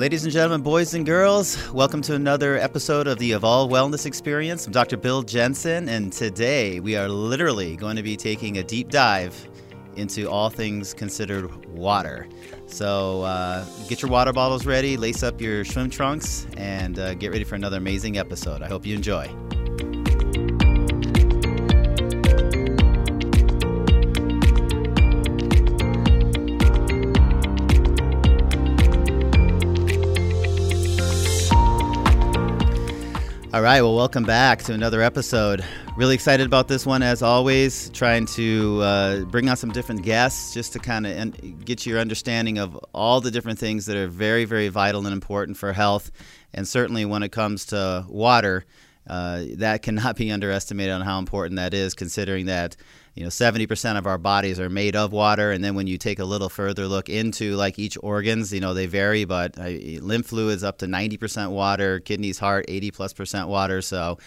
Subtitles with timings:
[0.00, 4.64] Ladies and gentlemen, boys and girls, welcome to another episode of the Evolve Wellness Experience.
[4.64, 4.96] I'm Dr.
[4.96, 9.46] Bill Jensen, and today we are literally going to be taking a deep dive
[9.96, 12.26] into all things considered water.
[12.64, 17.30] So uh, get your water bottles ready, lace up your swim trunks, and uh, get
[17.30, 18.62] ready for another amazing episode.
[18.62, 19.28] I hope you enjoy.
[33.60, 35.62] All right, well, welcome back to another episode.
[35.94, 37.90] Really excited about this one, as always.
[37.90, 42.56] Trying to uh, bring on some different guests just to kind of get your understanding
[42.56, 46.10] of all the different things that are very, very vital and important for health.
[46.54, 48.64] And certainly when it comes to water,
[49.06, 52.76] uh, that cannot be underestimated on how important that is, considering that
[53.14, 56.18] you know 70% of our bodies are made of water and then when you take
[56.18, 59.68] a little further look into like each organs you know they vary but uh,
[60.00, 64.18] lymph fluids up to 90% water kidneys heart 80 plus percent water so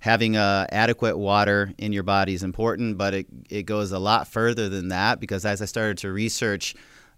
[0.00, 4.28] having uh, adequate water in your body is important but it, it goes a lot
[4.28, 6.74] further than that because as i started to research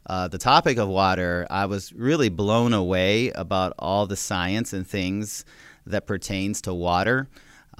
[0.06, 4.86] uh, the topic of water i was really blown away about all the science and
[4.86, 5.44] things
[5.86, 7.28] that pertains to water,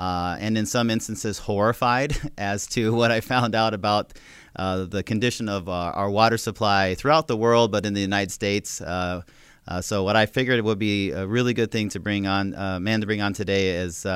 [0.01, 4.15] uh, and in some instances horrified as to what I found out about
[4.57, 8.33] uh, the condition of uh, our water supply throughout the world, but in the United
[8.33, 8.81] States.
[8.81, 9.21] Uh,
[9.69, 12.81] uh, so what I figured would be a really good thing to bring on, uh,
[12.81, 14.07] man to bring on today is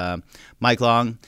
[0.58, 1.18] Mike Long.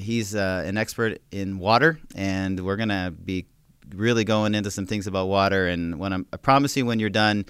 [0.00, 3.46] he's an expert in water, and we're gonna be
[3.94, 5.68] really going into some things about water.
[5.68, 7.46] And when I'm, I promise you, when you're done,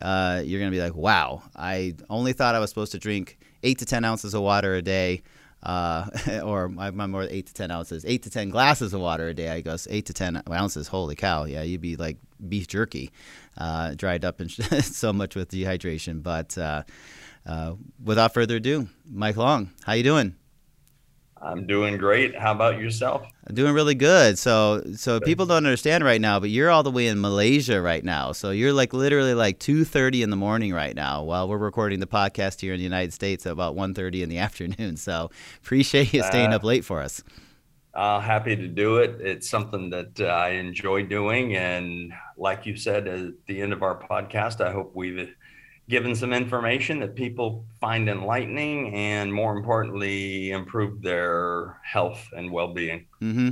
[0.00, 1.42] you're gonna be like, "Wow!
[1.56, 4.80] I only thought I was supposed to drink." eight to 10 ounces of water a
[4.82, 5.22] day.
[5.62, 6.08] Uh,
[6.44, 9.50] or I'm more eight to 10 ounces, eight to 10 glasses of water a day.
[9.50, 10.88] I guess eight to 10 ounces.
[10.88, 11.44] Holy cow.
[11.44, 11.62] Yeah.
[11.62, 12.16] You'd be like
[12.48, 13.10] beef jerky,
[13.58, 14.50] uh, dried up and
[14.84, 16.22] so much with dehydration.
[16.22, 16.84] But, uh,
[17.46, 20.36] uh, without further ado, Mike Long, how you doing?
[21.42, 22.38] I'm doing great.
[22.38, 23.26] How about yourself?
[23.52, 24.38] Doing really good.
[24.38, 25.26] So, so good.
[25.26, 28.32] people don't understand right now, but you're all the way in Malaysia right now.
[28.32, 32.06] So you're like literally like 2:30 in the morning right now, while we're recording the
[32.06, 34.96] podcast here in the United States at about 1:30 in the afternoon.
[34.96, 35.30] So
[35.62, 37.22] appreciate you staying uh, up late for us.
[37.94, 39.20] Uh, happy to do it.
[39.20, 43.82] It's something that uh, I enjoy doing, and like you said at the end of
[43.82, 45.34] our podcast, I hope we've
[45.90, 53.06] given some information that people find enlightening and more importantly improve their health and well-being.
[53.20, 53.50] Mm-hmm.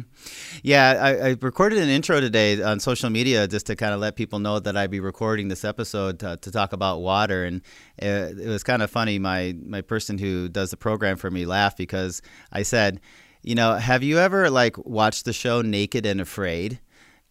[0.62, 4.16] yeah I, I, recorded an intro today on social media just to kind of let
[4.16, 7.60] people know that i'd be recording this episode to, to talk about water and
[7.98, 9.19] it, it was kind of funny.
[9.19, 13.00] My my person who does the program for me laughed because i said
[13.43, 16.81] you know have you ever like watched the show naked and afraid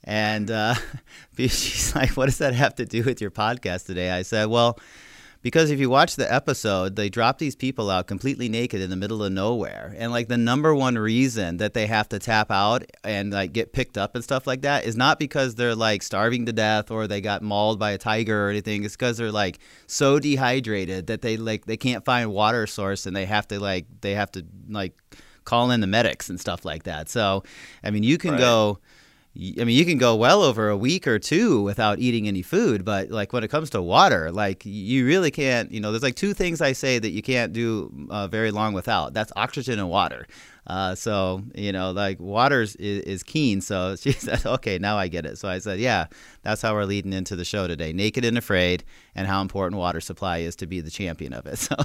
[0.07, 0.73] and uh,
[1.38, 4.09] she's like, What does that have to do with your podcast today?
[4.09, 4.79] I said, Well,
[5.41, 8.96] because if you watch the episode, they drop these people out completely naked in the
[8.96, 9.94] middle of nowhere.
[9.97, 13.72] And like the number one reason that they have to tap out and like get
[13.72, 17.06] picked up and stuff like that is not because they're like starving to death or
[17.06, 18.84] they got mauled by a tiger or anything.
[18.84, 23.16] It's because they're like so dehydrated that they like they can't find water source and
[23.16, 24.97] they have to like they have to like
[25.44, 27.09] call in the medics and stuff like that.
[27.09, 27.44] So,
[27.84, 28.40] I mean, you can right.
[28.40, 28.79] go
[29.59, 32.84] I mean, you can go well over a week or two without eating any food,
[32.84, 36.16] but like when it comes to water, like you really can't, you know, there's like
[36.16, 39.14] two things I say that you can't do uh, very long without.
[39.14, 40.28] That's oxygen and water.
[40.67, 43.61] Uh, so you know, like water is, is keen.
[43.61, 46.07] So she said, "Okay, now I get it." So I said, "Yeah,
[46.44, 48.83] that's how we're leading into the show today: naked and afraid,
[49.16, 51.75] and how important water supply is to be the champion of it." So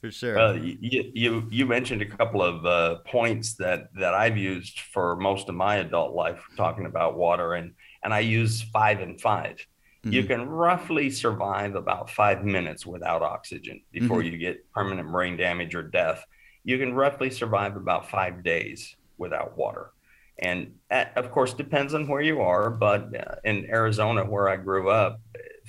[0.00, 0.36] for sure.
[0.36, 5.16] Well, you you, you mentioned a couple of uh, points that that I've used for
[5.16, 9.56] most of my adult life talking about water, and and I use five and 5
[9.56, 10.12] mm-hmm.
[10.12, 14.32] You can roughly survive about five minutes without oxygen before mm-hmm.
[14.32, 16.24] you get permanent brain damage or death
[16.66, 19.92] you can roughly survive about five days without water.
[20.40, 22.70] And at, of course, depends on where you are.
[22.70, 25.20] But uh, in Arizona, where I grew up,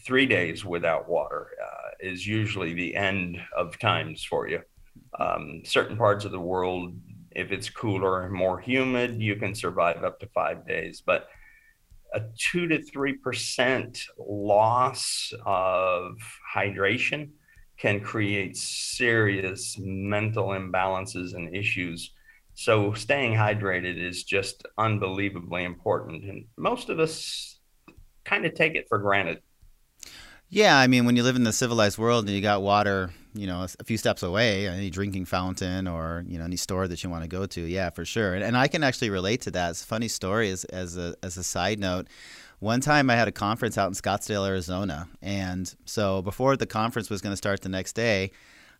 [0.03, 4.61] three days without water uh, is usually the end of times for you.
[5.19, 6.95] Um, certain parts of the world,
[7.29, 11.03] if it's cooler and more humid, you can survive up to five days.
[11.05, 11.27] But
[12.11, 16.17] a two to three percent loss of
[16.55, 17.29] hydration
[17.77, 22.11] can create serious mental imbalances and issues.
[22.55, 26.23] So staying hydrated is just unbelievably important.
[26.23, 27.59] And most of us
[28.25, 29.41] kind of take it for granted.
[30.49, 33.47] Yeah, I mean, when you live in the civilized world and you got water, you
[33.47, 37.09] know, a few steps away, any drinking fountain or you know any store that you
[37.09, 38.33] want to go to, yeah, for sure.
[38.33, 39.71] And, and I can actually relate to that.
[39.71, 42.07] It's a funny story as as a as a side note.
[42.59, 47.07] One time I had a conference out in Scottsdale, Arizona, and so before the conference
[47.09, 48.31] was going to start the next day,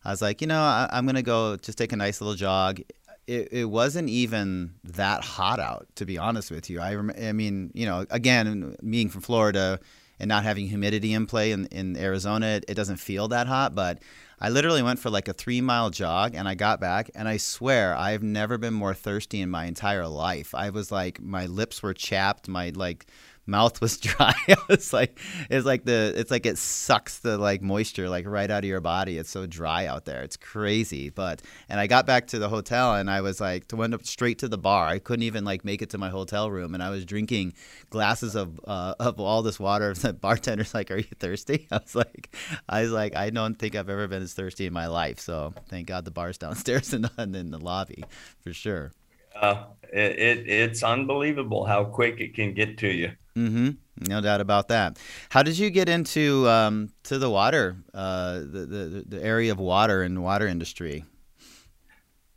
[0.04, 2.34] I was like, you know, I, am going to go just take a nice little
[2.34, 2.80] jog.
[3.28, 6.80] It, it, wasn't even that hot out, to be honest with you.
[6.80, 9.78] I, rem- I mean, you know, again, being from Florida
[10.18, 13.74] and not having humidity in play in, in Arizona, it, it doesn't feel that hot.
[13.74, 14.00] But
[14.40, 17.36] I literally went for like a three mile jog and I got back and I
[17.36, 20.54] swear I've never been more thirsty in my entire life.
[20.54, 23.06] I was like, my lips were chapped, my like
[23.48, 24.34] mouth was dry.
[24.68, 25.18] it's like
[25.50, 28.80] it's like the it's like it sucks the like moisture like right out of your
[28.80, 29.18] body.
[29.18, 30.22] It's so dry out there.
[30.22, 31.10] It's crazy.
[31.10, 34.06] But and I got back to the hotel and I was like to went up
[34.06, 34.86] straight to the bar.
[34.86, 37.54] I couldn't even like make it to my hotel room and I was drinking
[37.90, 39.94] glasses of uh, of all this water.
[40.08, 42.34] The bartender's like, "Are you thirsty?" I was like,
[42.68, 45.18] I was like, I don't think I've ever been as thirsty in my life.
[45.18, 48.04] So thank God the bar's downstairs and in the lobby
[48.40, 48.92] for sure.
[49.40, 53.12] Uh, it, it, it's unbelievable how quick it can get to you.
[53.36, 53.70] Mm-hmm.
[54.08, 54.98] No doubt about that.
[55.30, 59.58] How did you get into um, to the water, uh, the, the the area of
[59.58, 61.04] water and water industry?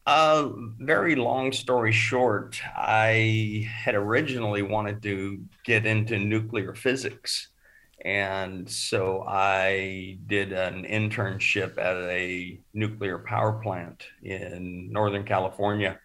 [0.07, 0.49] Uh,
[0.79, 7.49] very long story short, I had originally wanted to get into nuclear physics.
[8.03, 15.99] And so I did an internship at a nuclear power plant in Northern California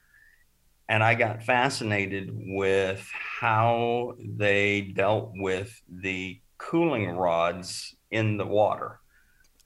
[0.88, 9.00] and I got fascinated with how they dealt with the cooling rods in the water.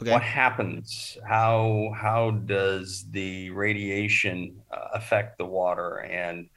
[0.01, 0.13] Okay.
[0.13, 1.19] What happens?
[1.29, 5.99] How how does the radiation uh, affect the water?
[5.99, 6.49] And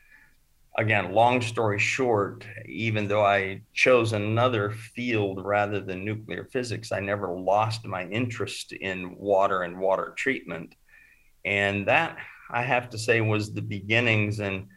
[0.77, 7.01] again, long story short, even though I chose another field rather than nuclear physics, I
[7.01, 10.75] never lost my interest in water and water treatment.
[11.43, 12.17] And that
[12.49, 14.39] I have to say was the beginnings.
[14.39, 14.67] And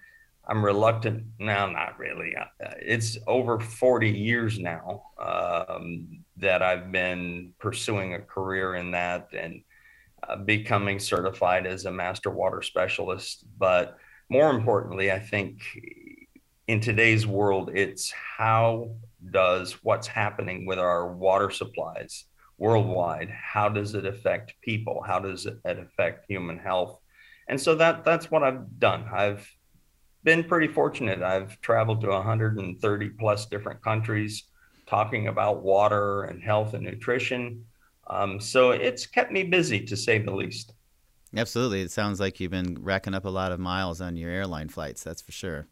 [0.49, 2.35] I'm reluctant now, not really.
[2.37, 9.29] Uh, it's over 40 years now um, that I've been pursuing a career in that
[9.33, 9.63] and
[10.29, 13.45] uh, becoming certified as a master water specialist.
[13.59, 13.99] But
[14.29, 15.61] more importantly, I think
[16.69, 18.91] in today's world, it's how
[19.31, 22.27] does what's happening with our water supplies
[22.59, 25.03] worldwide, how does it affect people?
[25.07, 26.99] How does it affect human health?
[27.49, 29.07] And so that that's what I've done.
[29.13, 29.49] I've
[30.25, 31.23] been pretty fortunate.
[31.23, 34.45] I've traveled to 130 plus different countries
[34.87, 37.65] talking about water and health and nutrition.
[38.09, 40.73] Um, so it's kept me busy to say the least.
[41.37, 41.83] Absolutely.
[41.83, 45.03] It sounds like you've been racking up a lot of miles on your airline flights.
[45.03, 45.67] That's for sure.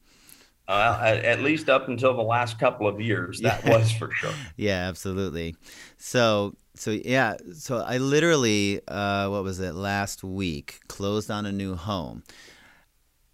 [0.66, 3.78] Uh, at least up until the last couple of years, that yeah.
[3.78, 4.32] was for sure.
[4.56, 5.54] yeah, absolutely.
[5.98, 11.52] So, so yeah, so I literally, uh, what was it, last week, closed on a
[11.52, 12.24] new home.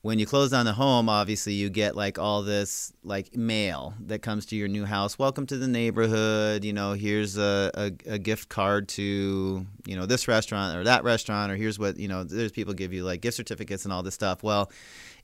[0.02, 4.22] When you close on the home, obviously you get like all this like mail that
[4.22, 5.18] comes to your new house.
[5.18, 6.64] Welcome to the neighborhood.
[6.64, 11.04] You know, here's a, a, a gift card to you know this restaurant or that
[11.04, 12.24] restaurant, or here's what you know.
[12.24, 14.42] There's people give you like gift certificates and all this stuff.
[14.42, 14.70] Well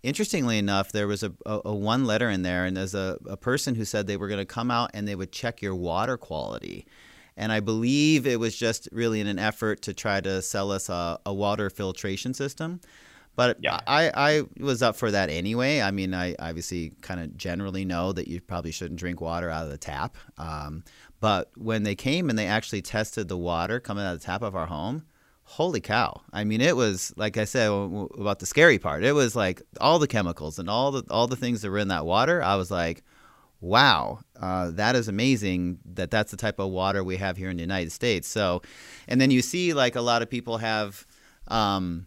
[0.03, 3.37] interestingly enough, there was a, a, a, one letter in there, and there's a, a
[3.37, 6.17] person who said they were going to come out and they would check your water
[6.17, 6.87] quality.
[7.37, 10.89] And I believe it was just really in an effort to try to sell us
[10.89, 12.81] a, a water filtration system.
[13.35, 13.81] But yeah.
[13.87, 15.83] I, I was up for that anyway.
[15.83, 19.65] I mean, I obviously kind of generally know that you probably shouldn't drink water out
[19.65, 20.17] of the tap.
[20.39, 20.85] Um,
[21.21, 24.41] but when they came and they actually tested the water coming out of the tap
[24.41, 25.05] of our home,
[25.49, 29.37] holy cow i mean it was like i said about the scary part it was
[29.37, 32.43] like all the chemicals and all the all the things that were in that water
[32.43, 33.05] i was like
[33.61, 37.57] wow uh, that is amazing that that's the type of water we have here in
[37.57, 38.61] the united states so
[39.09, 41.07] and then you see like a lot of people have
[41.49, 42.07] um,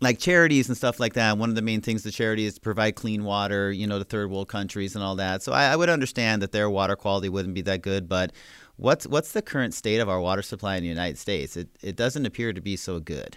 [0.00, 1.38] like charities and stuff like that.
[1.38, 4.04] One of the main things the charity is to provide clean water, you know, to
[4.04, 5.42] third world countries and all that.
[5.42, 8.30] So I, I, would understand that their water quality wouldn't be that good, but
[8.78, 11.56] What's what's the current state of our water supply in the United States?
[11.56, 13.36] It it doesn't appear to be so good.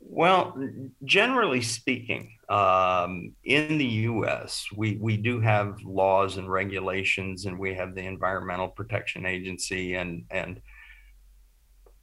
[0.00, 0.54] Well,
[1.02, 7.74] generally speaking, um, in the U.S., we we do have laws and regulations, and we
[7.74, 10.60] have the Environmental Protection Agency and and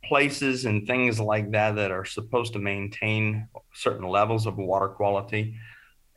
[0.04, 5.56] places and things like that that are supposed to maintain certain levels of water quality.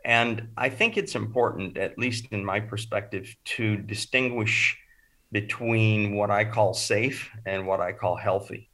[0.04, 4.76] And I think it's important, at least in my perspective, to distinguish
[5.32, 8.70] between what I call safe and what I call healthy.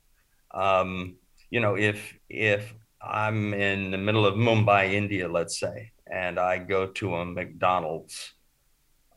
[0.52, 1.16] Um,
[1.50, 6.58] you know, if if I'm in the middle of Mumbai, India, let's say, and I
[6.58, 8.32] go to a McDonald's,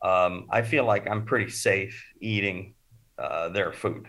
[0.02, 2.74] um, I feel like I'm pretty safe eating
[3.18, 4.08] uh, their food.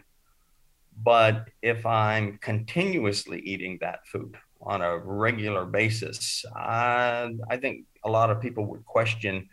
[1.03, 8.09] But if I'm continuously eating that food on a regular basis, I, I think a
[8.09, 9.49] lot of people would question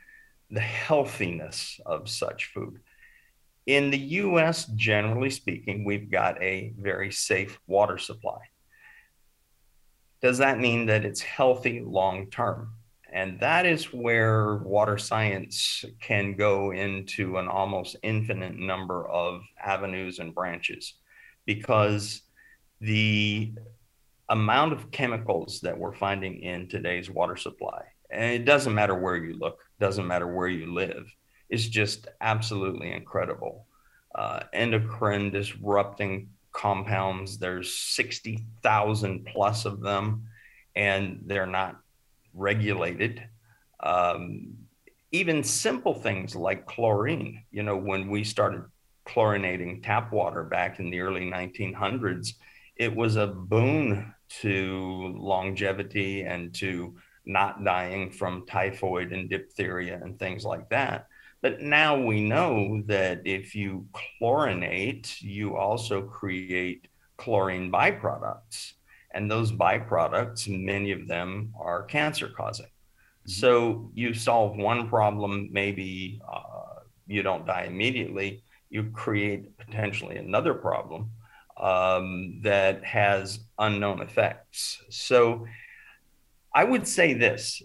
[0.50, 2.80] the healthiness of such food.
[3.66, 8.38] In the US, generally speaking, we've got a very safe water supply.
[10.24, 12.70] Does that mean that it's healthy long term?
[13.12, 20.20] And that is where water science can go into an almost infinite number of avenues
[20.20, 20.94] and branches
[21.44, 22.22] because
[22.80, 23.52] the
[24.30, 29.16] amount of chemicals that we're finding in today's water supply, and it doesn't matter where
[29.16, 31.04] you look, doesn't matter where you live,
[31.50, 33.66] is just absolutely incredible.
[34.14, 40.28] Uh, endocrine disrupting compounds, there's 60,000 plus of them,
[40.74, 41.76] and they're not
[42.32, 43.22] regulated.
[43.80, 44.54] Um,
[45.12, 48.62] even simple things like chlorine, you know, when we started
[49.06, 52.30] chlorinating tap water back in the early 1900s,
[52.76, 56.96] it was a boon to longevity and to
[57.26, 61.06] not dying from typhoid and diphtheria and things like that.
[61.44, 68.72] But now we know that if you chlorinate, you also create chlorine byproducts.
[69.12, 72.64] And those byproducts, many of them are cancer causing.
[72.64, 73.30] Mm-hmm.
[73.30, 80.54] So you solve one problem, maybe uh, you don't die immediately, you create potentially another
[80.54, 81.10] problem
[81.60, 84.82] um, that has unknown effects.
[84.88, 85.44] So
[86.54, 87.62] I would say this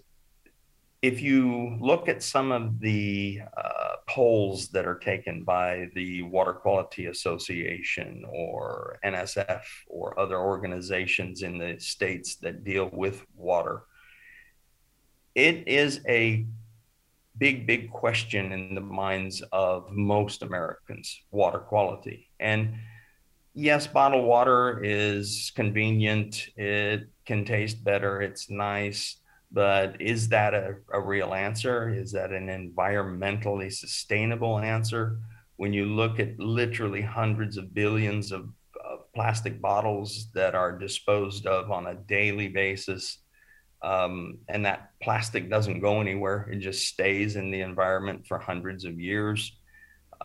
[1.01, 6.53] if you look at some of the uh, polls that are taken by the Water
[6.53, 13.83] Quality Association or NSF or other organizations in the states that deal with water,
[15.35, 16.45] it is a
[17.37, 22.29] big, big question in the minds of most Americans water quality.
[22.41, 22.73] And
[23.53, 29.15] yes, bottled water is convenient, it can taste better, it's nice
[29.51, 31.89] but is that a, a real answer?
[31.89, 35.19] Is that an environmentally sustainable answer?
[35.57, 38.49] When you look at literally hundreds of billions of,
[38.89, 43.19] of plastic bottles that are disposed of on a daily basis,
[43.81, 48.85] um, and that plastic doesn't go anywhere, it just stays in the environment for hundreds
[48.85, 49.57] of years.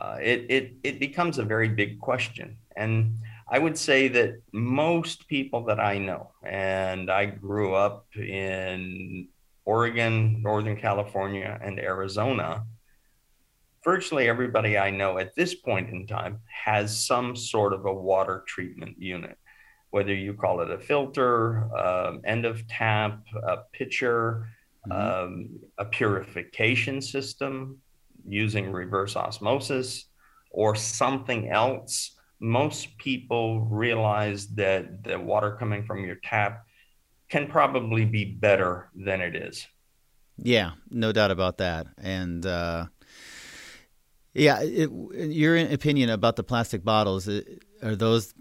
[0.00, 2.57] Uh, it, it, it becomes a very big question.
[2.76, 3.16] And
[3.49, 9.29] I would say that most people that I know, and I grew up in
[9.65, 12.65] Oregon, Northern California, and Arizona,
[13.85, 18.45] virtually everybody I know at this point in time has some sort of a water
[18.47, 19.37] treatment unit,
[19.91, 24.49] whether you call it a filter, um, end of tap, a pitcher,
[24.89, 25.25] mm-hmm.
[25.25, 27.79] um, a purification system
[28.27, 30.07] using reverse osmosis,
[30.51, 32.13] or something else
[32.45, 36.67] most people realize that the water coming from your tap
[37.31, 39.67] can probably be better than it is.
[40.37, 41.87] Yeah, no doubt about that.
[41.97, 42.87] And uh,
[44.35, 47.29] yeah, it, your opinion about the plastic bottles
[47.83, 48.35] are those?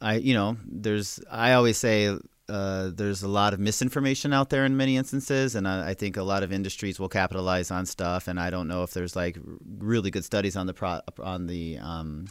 [0.00, 2.16] I you know, there's I always say
[2.48, 6.16] uh, there's a lot of misinformation out there in many instances, and I, I, think
[6.16, 8.28] a lot of industries will capitalize on stuff.
[8.28, 9.38] And I don't know if there's like
[9.78, 12.26] really good studies on the pro, on the um,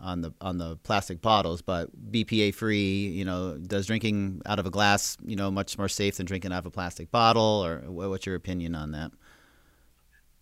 [0.00, 3.08] on the on the plastic bottles, but BPA free.
[3.08, 6.52] You know, does drinking out of a glass you know much more safe than drinking
[6.52, 7.64] out of a plastic bottle?
[7.64, 9.12] Or what's your opinion on that?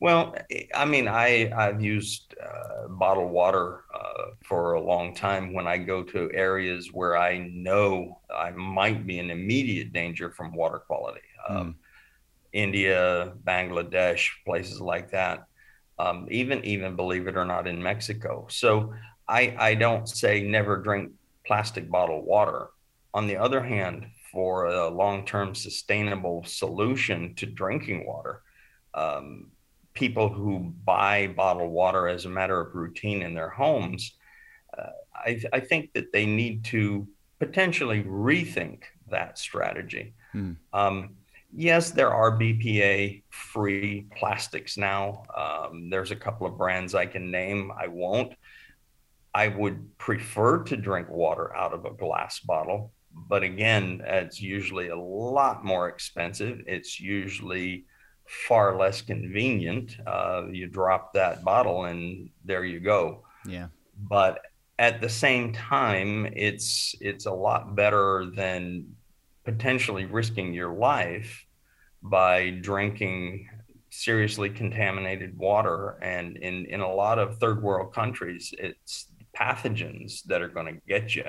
[0.01, 0.35] Well,
[0.75, 5.77] I mean, I I've used uh, bottled water uh, for a long time when I
[5.77, 11.21] go to areas where I know I might be in immediate danger from water quality.
[11.49, 11.75] Um, mm.
[12.53, 15.45] India, Bangladesh, places like that.
[15.99, 18.47] Um, even even believe it or not, in Mexico.
[18.49, 18.95] So
[19.31, 21.13] I I don't say never drink
[21.47, 22.69] plastic bottled water.
[23.15, 28.43] On the other hand, for a long-term sustainable solution to drinking water.
[28.95, 29.51] Um,
[29.95, 34.17] people who buy bottled water as a matter of routine in their homes,
[34.77, 37.09] uh, I, I, think that they need to
[37.41, 40.15] potentially rethink that strategy.
[40.33, 40.53] Hmm.
[40.73, 41.17] Um,
[41.53, 45.25] yes, there are BPA free plastics now.
[45.37, 47.73] Um, there's a couple of brands I can name.
[47.77, 48.33] I won't.
[49.35, 52.93] I would prefer to drink water out of a glass bottle.
[53.13, 56.61] But again, it's usually a lot more expensive.
[56.67, 57.87] It's usually
[58.27, 59.97] far less convenient.
[60.07, 63.25] Uh, you drop that bottle and there you go.
[63.47, 63.67] Yeah.
[63.99, 64.43] But
[64.79, 68.95] at the same time, it's it's a lot better than
[69.45, 71.45] potentially risking your life
[72.03, 73.49] by drinking
[73.91, 75.99] seriously contaminated water.
[76.01, 79.07] And in in a lot of third world countries, it's
[79.41, 81.25] pathogens that are going to get you.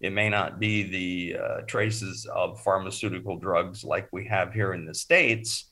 [0.00, 4.86] It may not be the uh, traces of pharmaceutical drugs like we have here in
[4.86, 5.70] the states,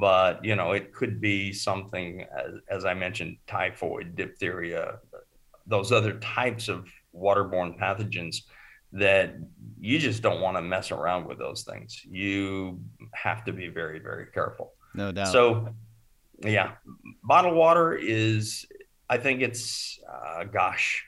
[0.00, 4.98] but you know it could be something as, as I mentioned, typhoid, diphtheria,
[5.66, 8.42] those other types of waterborne pathogens
[8.92, 9.34] that
[9.80, 12.00] you just don't want to mess around with those things.
[12.08, 12.80] You
[13.12, 14.72] have to be very, very careful.
[14.94, 15.32] No doubt.
[15.32, 15.68] So,
[16.38, 16.72] yeah,
[17.24, 18.66] bottled water is,
[19.10, 21.04] I think it's, uh, gosh,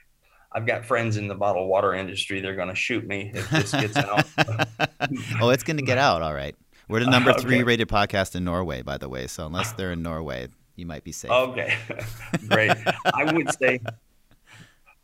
[0.51, 2.39] I've got friends in the bottled water industry.
[2.39, 4.25] They're going to shoot me if this gets out.
[5.41, 6.21] oh, it's going to get out.
[6.21, 6.55] All right.
[6.87, 7.63] We're the number three okay.
[7.63, 9.27] rated podcast in Norway, by the way.
[9.27, 11.31] So unless they're in Norway, you might be safe.
[11.31, 11.75] Okay.
[12.47, 12.71] Great.
[13.13, 13.81] I would say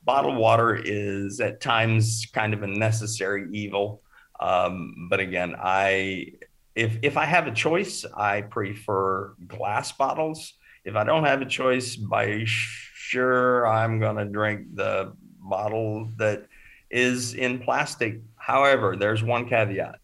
[0.05, 4.01] bottled water is at times kind of a necessary evil.
[4.39, 6.33] Um, but again, I
[6.75, 10.53] if if I have a choice, I prefer glass bottles.
[10.85, 16.47] If I don't have a choice, by sure I'm gonna drink the bottle that
[16.89, 18.21] is in plastic.
[18.35, 19.99] However, there's one caveat: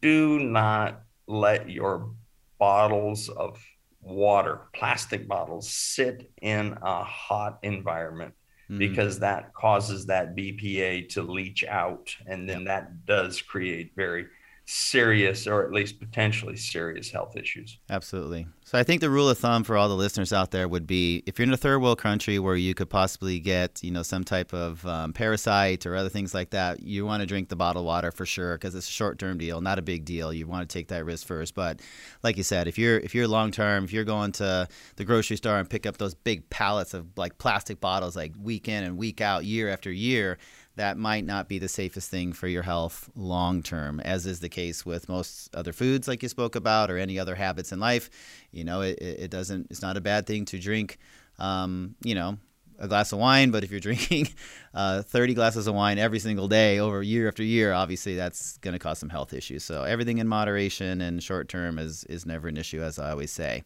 [0.00, 2.10] do not let your
[2.58, 3.62] bottles of
[4.02, 8.34] water, plastic bottles, sit in a hot environment
[8.64, 8.78] mm-hmm.
[8.78, 12.14] because that causes that BPA to leach out.
[12.26, 14.26] And then that does create very
[14.70, 17.78] serious or at least potentially serious health issues.
[17.90, 18.46] Absolutely.
[18.64, 21.24] So I think the rule of thumb for all the listeners out there would be
[21.26, 24.22] if you're in a third world country where you could possibly get, you know, some
[24.22, 27.84] type of um, parasite or other things like that, you want to drink the bottled
[27.84, 30.32] water for sure because it's a short-term deal, not a big deal.
[30.32, 31.56] You want to take that risk first.
[31.56, 31.80] But
[32.22, 35.58] like you said, if you're if you're long-term, if you're going to the grocery store
[35.58, 39.20] and pick up those big pallets of like plastic bottles like week in and week
[39.20, 40.38] out, year after year,
[40.76, 44.48] that might not be the safest thing for your health long term, as is the
[44.48, 48.08] case with most other foods, like you spoke about, or any other habits in life.
[48.52, 50.98] You know, it, it doesn't, it's not a bad thing to drink,
[51.38, 52.38] um, you know,
[52.78, 54.28] a glass of wine, but if you're drinking
[54.74, 58.72] uh, 30 glasses of wine every single day over year after year, obviously that's going
[58.72, 59.62] to cause some health issues.
[59.62, 63.30] So everything in moderation and short term is, is never an issue, as I always
[63.30, 63.64] say.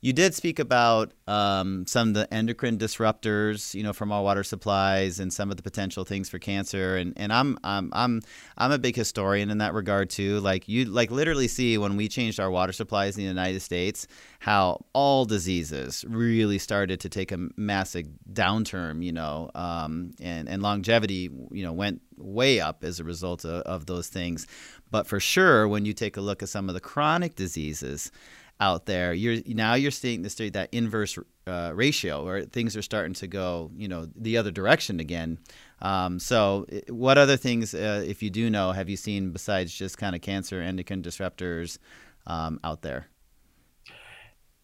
[0.00, 4.44] You did speak about um, some of the endocrine disruptors, you know, from our water
[4.44, 6.96] supplies and some of the potential things for cancer.
[6.96, 8.22] And, and I'm, I'm, I'm,
[8.56, 10.38] I'm a big historian in that regard too.
[10.38, 14.06] Like you, like literally see when we changed our water supplies in the United States,
[14.38, 20.62] how all diseases really started to take a massive downturn, you know, um, and, and
[20.62, 24.46] longevity, you know, went way up as a result of, of those things.
[24.92, 28.12] But for sure, when you take a look at some of the chronic diseases,
[28.60, 29.12] out there.
[29.12, 33.70] You're now you're seeing this that inverse uh, ratio, where things are starting to go,
[33.76, 35.38] you know, the other direction again.
[35.80, 39.98] Um, so, what other things, uh, if you do know, have you seen besides just
[39.98, 41.78] kind of cancer endocrine disruptors
[42.26, 43.06] um, out there?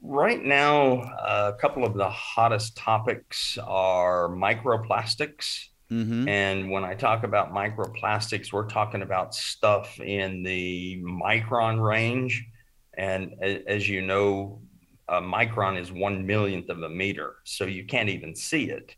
[0.03, 5.69] Right now, a couple of the hottest topics are microplastics.
[5.91, 6.29] Mm-hmm.
[6.29, 12.47] And when I talk about microplastics, we're talking about stuff in the micron range.
[12.97, 14.61] And as you know,
[15.09, 18.95] a micron is one millionth of a meter, so you can't even see it.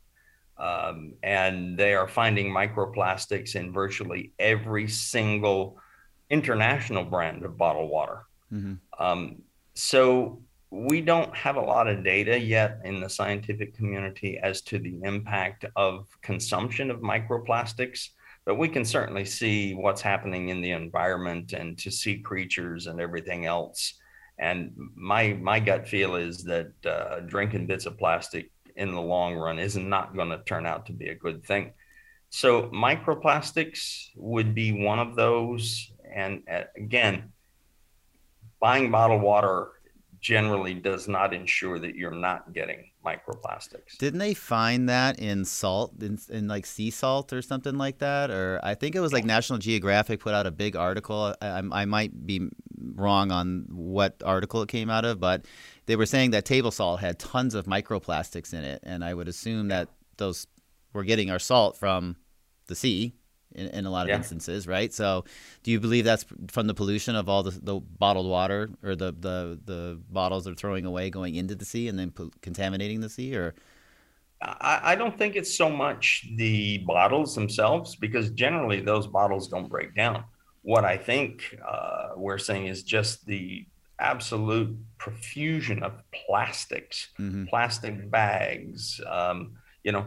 [0.59, 5.78] Um, and they are finding microplastics in virtually every single
[6.30, 8.22] international brand of bottled water.
[8.52, 8.74] Mm-hmm.
[9.02, 9.42] Um,
[9.74, 14.78] so we don't have a lot of data yet in the scientific community as to
[14.78, 18.11] the impact of consumption of microplastics
[18.46, 23.00] but we can certainly see what's happening in the environment and to sea creatures and
[23.00, 23.94] everything else.
[24.38, 29.35] And my my gut feel is that uh, drinking bits of plastic in the long
[29.35, 31.72] run is not going to turn out to be a good thing.
[32.30, 35.90] So microplastics would be one of those.
[36.14, 37.32] And uh, again,
[38.61, 39.72] buying bottled water
[40.20, 43.97] generally does not ensure that you're not getting microplastics.
[43.99, 48.31] Didn't they find that in salt, in, in, like sea salt or something like that?
[48.31, 51.35] Or I think it was like National Geographic put out a big article.
[51.40, 52.49] I, I might be
[52.95, 55.45] wrong on what article it came out of, but
[55.87, 58.81] they were saying that table salt had tons of microplastics in it.
[58.83, 60.47] And I would assume that those
[60.92, 62.16] we're getting our salt from
[62.66, 63.12] the sea
[63.57, 64.16] in, in a lot of yeah.
[64.16, 64.92] instances, right?
[64.92, 65.25] So,
[65.62, 69.12] do you believe that's from the pollution of all the, the bottled water or the,
[69.19, 73.09] the, the bottles they're throwing away going into the sea and then po- contaminating the
[73.09, 73.55] sea, or?
[74.42, 79.69] I, I don't think it's so much the bottles themselves because generally those bottles don't
[79.69, 80.25] break down.
[80.62, 83.66] What I think uh, we're seeing is just the
[83.99, 87.45] absolute profusion of plastics, mm-hmm.
[87.47, 89.53] plastic bags, um,
[89.85, 90.05] you know,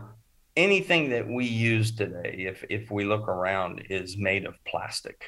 [0.65, 5.19] anything that we use today, if if we look around, is made of plastic,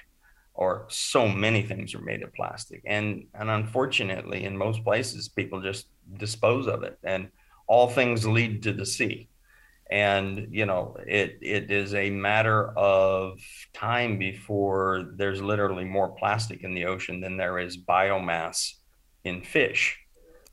[0.53, 3.07] or so many things are made of plastic, and
[3.39, 5.87] and unfortunately, in most places, people just
[6.25, 7.29] dispose of it, and
[7.67, 9.17] all things lead to the sea.
[9.91, 13.39] and you know it it is a matter of
[13.73, 18.57] time before there's literally more plastic in the ocean than there is biomass
[19.23, 19.99] in fish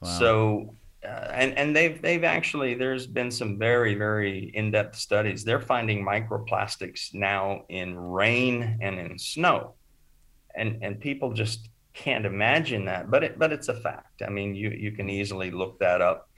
[0.03, 0.09] wow.
[0.19, 5.61] so uh, and and they've they've actually there's been some very very in-depth studies they're
[5.61, 9.75] finding microplastics now in rain and in snow
[10.57, 14.55] and and people just can't imagine that but it but it's a fact i mean
[14.55, 16.29] you you can easily look that up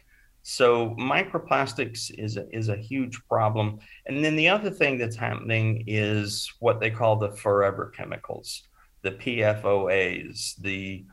[0.42, 3.78] so microplastics is a, is a huge problem.
[4.06, 8.62] And then the other thing that's happening is what they call the forever chemicals,
[9.02, 10.56] the PFOAs.
[10.56, 11.04] The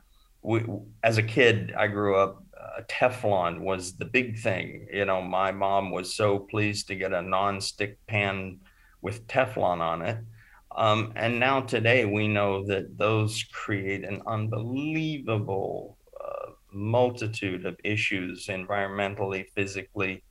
[0.41, 0.63] we,
[1.03, 2.43] as a kid, I grew up.
[2.67, 4.87] Uh, Teflon was the big thing.
[4.91, 8.59] You know, my mom was so pleased to get a non-stick pan
[9.01, 10.17] with Teflon on it.
[10.75, 15.97] Um, and now today we know that those create an unbelievable
[16.71, 20.23] multitude of issues environmentally, physically,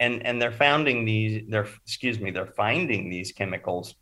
[0.00, 3.94] and and they're finding these they're excuse me they're finding these chemicals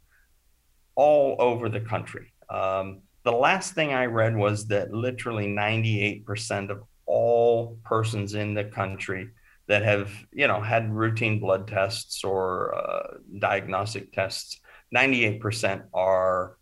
[0.94, 2.32] all over the country.
[2.50, 6.82] Um, the last thing I read was that literally 98% of
[7.16, 9.28] all persons in the country
[9.66, 14.60] that have you know had routine blood tests or uh, diagnostic tests
[14.94, 16.58] 98% are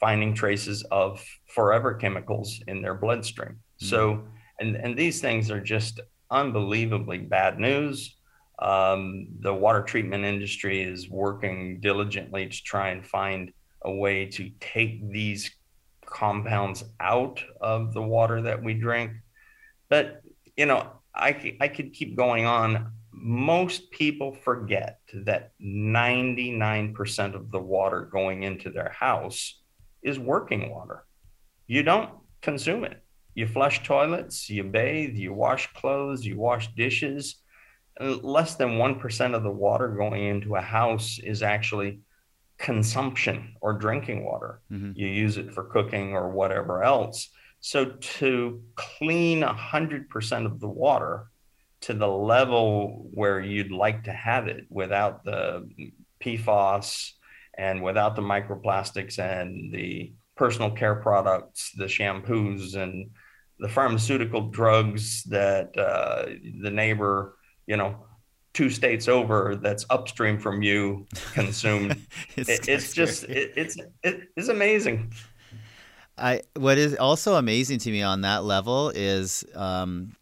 [0.00, 4.26] finding traces of forever chemicals in their bloodstream so, mm-hmm.
[4.60, 8.16] and and these things are just unbelievably bad news.
[8.58, 14.50] Um, the water treatment industry is working diligently to try and find a way to
[14.60, 15.50] take these
[16.04, 19.12] compounds out of the water that we drink.
[19.88, 20.22] But
[20.56, 22.92] you know, I I could keep going on.
[23.12, 29.60] Most people forget that 99% of the water going into their house
[30.02, 31.04] is working water.
[31.66, 33.02] You don't consume it
[33.38, 37.36] you flush toilets, you bathe, you wash clothes, you wash dishes.
[38.00, 42.00] Less than 1% of the water going into a house is actually
[42.58, 44.60] consumption or drinking water.
[44.72, 44.90] Mm-hmm.
[44.96, 47.28] You use it for cooking or whatever else.
[47.60, 51.26] So to clean 100% of the water
[51.82, 55.68] to the level where you'd like to have it without the
[56.20, 57.12] PFAS
[57.56, 63.10] and without the microplastics and the personal care products, the shampoos and
[63.58, 66.26] the pharmaceutical drugs that uh,
[66.62, 67.96] the neighbor, you know,
[68.54, 71.96] two states over that's upstream from you consumed.
[72.36, 75.12] it's, it, it's just it, it's it, it's amazing.
[76.18, 80.16] I what is also amazing to me on that level is um,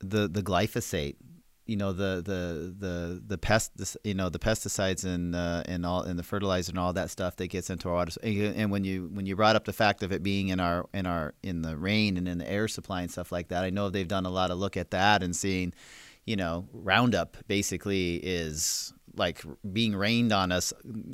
[0.00, 1.16] the the glyphosate
[1.66, 3.72] you know the the the the pest
[4.04, 7.36] you know the pesticides and uh, and all and the fertilizer and all that stuff
[7.36, 10.12] that gets into our water and when you when you brought up the fact of
[10.12, 13.10] it being in our in our in the rain and in the air supply and
[13.10, 15.74] stuff like that I know they've done a lot of look at that and seeing
[16.24, 20.72] you know Roundup basically is like being rained on us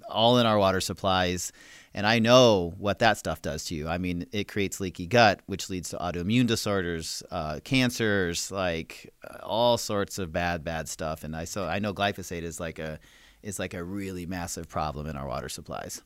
[0.08, 1.52] all in our water supplies
[1.94, 3.88] and I know what that stuff does to you.
[3.88, 9.38] I mean, it creates leaky gut, which leads to autoimmune disorders, uh, cancers, like uh,
[9.42, 11.22] all sorts of bad, bad stuff.
[11.22, 12.98] And I so I know glyphosate is like a
[13.42, 16.02] is like a really massive problem in our water supplies.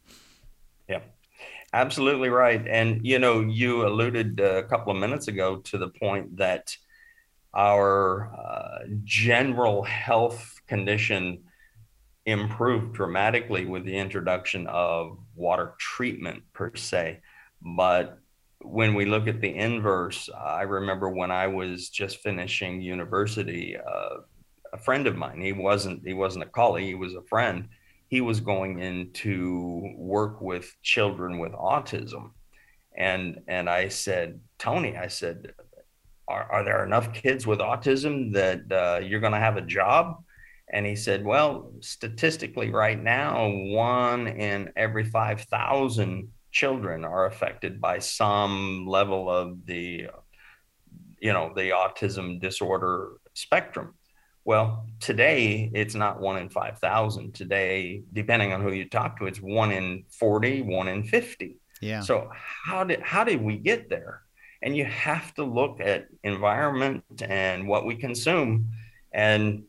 [0.89, 1.03] Yeah,
[1.73, 2.67] absolutely right.
[2.67, 6.77] And you know, you alluded a couple of minutes ago to the point that
[7.55, 11.45] our uh, general health condition
[12.27, 17.21] improved dramatically with the introduction of water treatment per se.
[17.63, 18.19] But
[18.61, 24.17] when we look at the inverse, I remember when I was just finishing university, uh,
[24.73, 27.69] a friend of mine, he wasn't he wasn't a colleague, he was a friend.
[28.09, 32.33] He was going in to work with children with autism.
[32.97, 35.53] And and I said, Tony, I said,
[36.29, 40.25] are, are there enough kids with autism that uh, you're going to have a job?
[40.73, 47.99] And he said, well, statistically, right now, one in every 5,000 children are affected by
[48.01, 50.09] some level of the,
[51.21, 53.95] you know, the autism disorder spectrum.
[54.45, 57.35] Well, today it's not one in 5,000.
[57.35, 61.57] Today, depending on who you talk to, it's one in 40, one in 50.
[61.81, 62.01] Yeah.
[62.01, 64.23] So how did how did we get there?
[64.63, 68.71] And you have to look at environment and what we consume.
[69.13, 69.65] And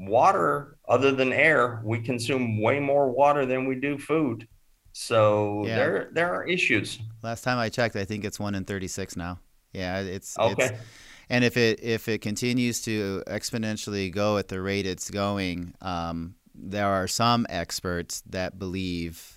[0.00, 4.48] water other than air we consume way more water than we do food.
[4.92, 5.76] So yeah.
[5.76, 6.98] there there are issues.
[7.22, 9.38] Last time i checked i think it's 1 in 36 now.
[9.72, 10.64] Yeah it's okay.
[10.64, 10.80] It's,
[11.28, 16.34] and if it if it continues to exponentially go at the rate it's going um,
[16.54, 19.36] there are some experts that believe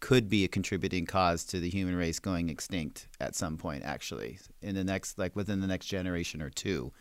[0.00, 4.38] could be a contributing cause to the human race going extinct at some point actually
[4.62, 6.92] in the next like within the next generation or two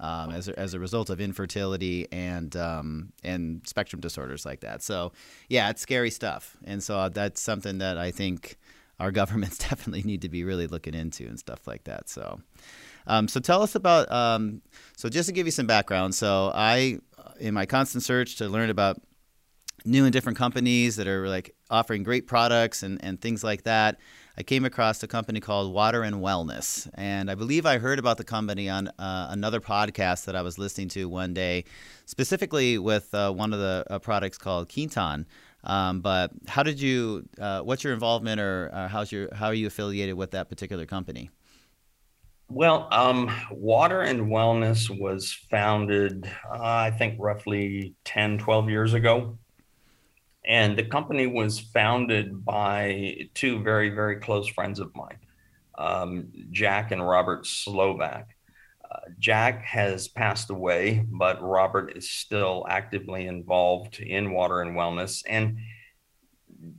[0.00, 4.82] um, as, a, as a result of infertility and um, and spectrum disorders like that.
[4.82, 5.12] So,
[5.48, 8.58] yeah, it's scary stuff, and so that's something that I think
[8.98, 12.08] our governments definitely need to be really looking into and stuff like that.
[12.08, 12.40] So,
[13.06, 14.10] um, so tell us about.
[14.10, 14.62] Um,
[14.96, 16.98] so just to give you some background, so I,
[17.40, 19.00] in my constant search to learn about
[19.86, 23.98] new and different companies that are like offering great products and, and things like that.
[24.38, 26.90] I came across a company called Water and Wellness.
[26.94, 30.58] And I believe I heard about the company on uh, another podcast that I was
[30.58, 31.64] listening to one day,
[32.04, 35.26] specifically with uh, one of the uh, products called Quinton.
[35.64, 39.54] Um, but how did you, uh, what's your involvement or, or how's your, how are
[39.54, 41.30] you affiliated with that particular company?
[42.48, 49.38] Well, um, Water and Wellness was founded, uh, I think, roughly 10, 12 years ago.
[50.46, 55.18] And the company was founded by two very, very close friends of mine,
[55.76, 58.28] um, Jack and Robert Slovak.
[58.88, 65.24] Uh, Jack has passed away, but Robert is still actively involved in water and wellness.
[65.26, 65.58] And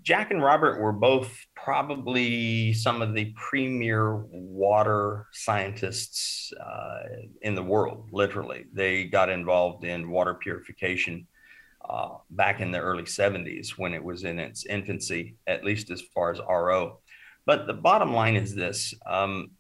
[0.01, 6.99] Jack and Robert were both probably some of the premier water scientists uh,
[7.41, 8.65] in the world, literally.
[8.71, 11.27] They got involved in water purification
[11.89, 16.02] uh, back in the early 70s when it was in its infancy, at least as
[16.13, 17.00] far as RO.
[17.45, 19.52] But the bottom line is this um,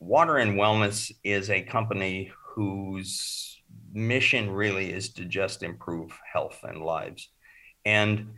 [0.00, 3.60] Water and Wellness is a company whose
[3.92, 7.28] mission really is to just improve health and lives.
[7.84, 8.34] And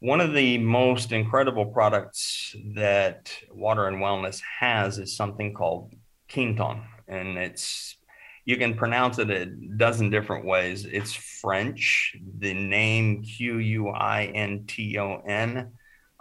[0.00, 5.94] one of the most incredible products that Water and Wellness has is something called
[6.32, 6.82] Quinton.
[7.06, 7.96] And it's
[8.44, 10.84] you can pronounce it a dozen different ways.
[10.84, 12.14] It's French.
[12.38, 15.72] The name Q U I N T O N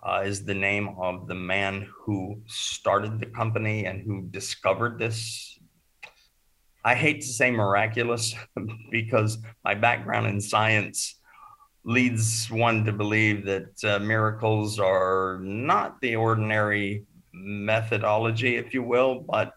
[0.03, 5.57] uh, is the name of the man who started the company and who discovered this.
[6.83, 8.33] I hate to say miraculous
[8.91, 11.19] because my background in science
[11.83, 19.21] leads one to believe that uh, miracles are not the ordinary methodology, if you will,
[19.21, 19.53] but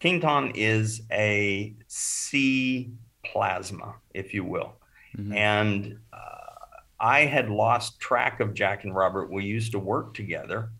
[0.00, 2.92] Quinton is a sea
[3.24, 4.74] plasma, if you will.
[5.16, 5.32] Mm-hmm.
[5.32, 9.30] And uh, I had lost track of Jack and Robert.
[9.30, 10.70] We used to work together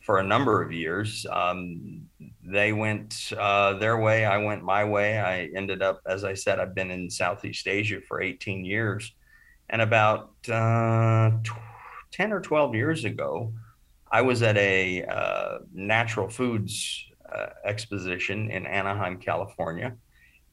[0.00, 1.26] for a number of years.
[1.30, 2.08] Um,
[2.42, 5.18] they went uh, their way, I went my way.
[5.18, 9.12] I ended up, as I said, I've been in Southeast Asia for 18 years.
[9.70, 11.32] And about uh,
[12.12, 13.52] 10 or 12 years ago,
[14.10, 19.94] I was at a uh, natural foods Uh, exposition in Anaheim, California.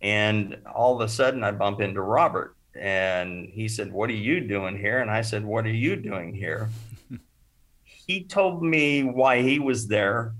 [0.01, 4.41] And all of a sudden, I bump into Robert, and he said, What are you
[4.41, 4.99] doing here?
[4.99, 6.69] And I said, What are you doing here?
[7.83, 10.33] he told me why he was there.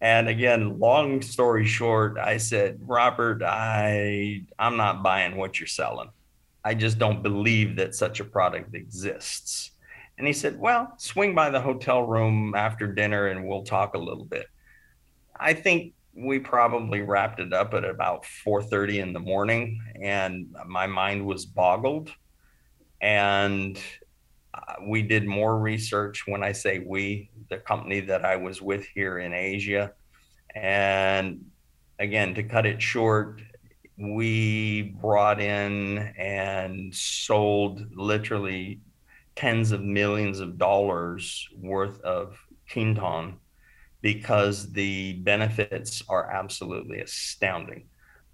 [0.00, 6.08] And again, long story short, I said, Robert, I I'm not buying what you're selling.
[6.64, 9.72] I just don't believe that such a product exists.
[10.16, 13.98] And he said, Well, swing by the hotel room after dinner and we'll talk a
[13.98, 14.46] little bit.
[15.42, 20.86] I think we probably wrapped it up at about 4:30 in the morning and my
[20.86, 22.10] mind was boggled.
[23.00, 23.78] And
[24.54, 28.86] uh, we did more research when I say we the company that I was with
[28.94, 29.92] here in Asia.
[30.54, 31.46] And
[31.98, 33.42] again to cut it short
[33.98, 38.80] we brought in and sold literally
[39.36, 42.36] tens of millions of dollars worth of
[42.70, 43.38] Quinton
[44.02, 47.84] because the benefits are absolutely astounding.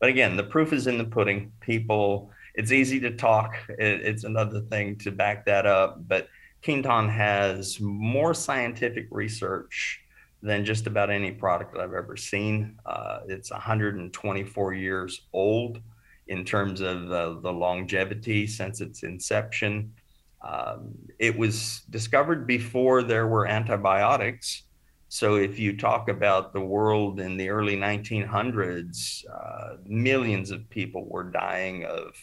[0.01, 1.53] But again, the proof is in the pudding.
[1.61, 3.55] People, it's easy to talk.
[3.69, 6.09] It, it's another thing to back that up.
[6.09, 6.29] But
[6.65, 10.01] Quinton has more scientific research
[10.43, 12.79] than just about any product that I've ever seen.
[12.87, 15.81] Uh, it's 124 years old
[16.29, 19.93] in terms of uh, the longevity since its inception.
[20.41, 24.63] Um, it was discovered before there were antibiotics
[25.09, 31.07] so if you talk about the world in the early 1900s, uh, millions of people
[31.09, 32.15] were dying of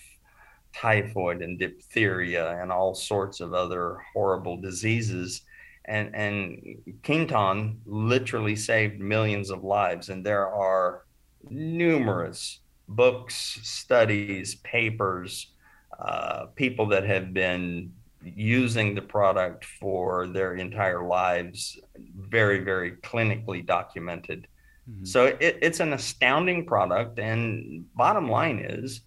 [0.71, 5.41] typhoid and diphtheria and all sorts of other horrible diseases.
[5.85, 10.09] And, and Quinton literally saved millions of lives.
[10.09, 11.05] And there are
[11.49, 15.53] numerous books, studies, papers,
[15.97, 17.93] uh, people that have been
[18.25, 21.79] using the product for their entire lives,
[22.17, 24.47] very, very clinically documented.
[24.89, 25.05] Mm-hmm.
[25.05, 27.19] So it, it's an astounding product.
[27.19, 29.01] And bottom line is,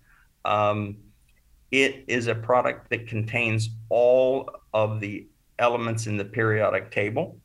[0.44, 0.98] um,
[1.70, 5.26] it is a product that contains all of the
[5.58, 7.38] elements in the periodic table.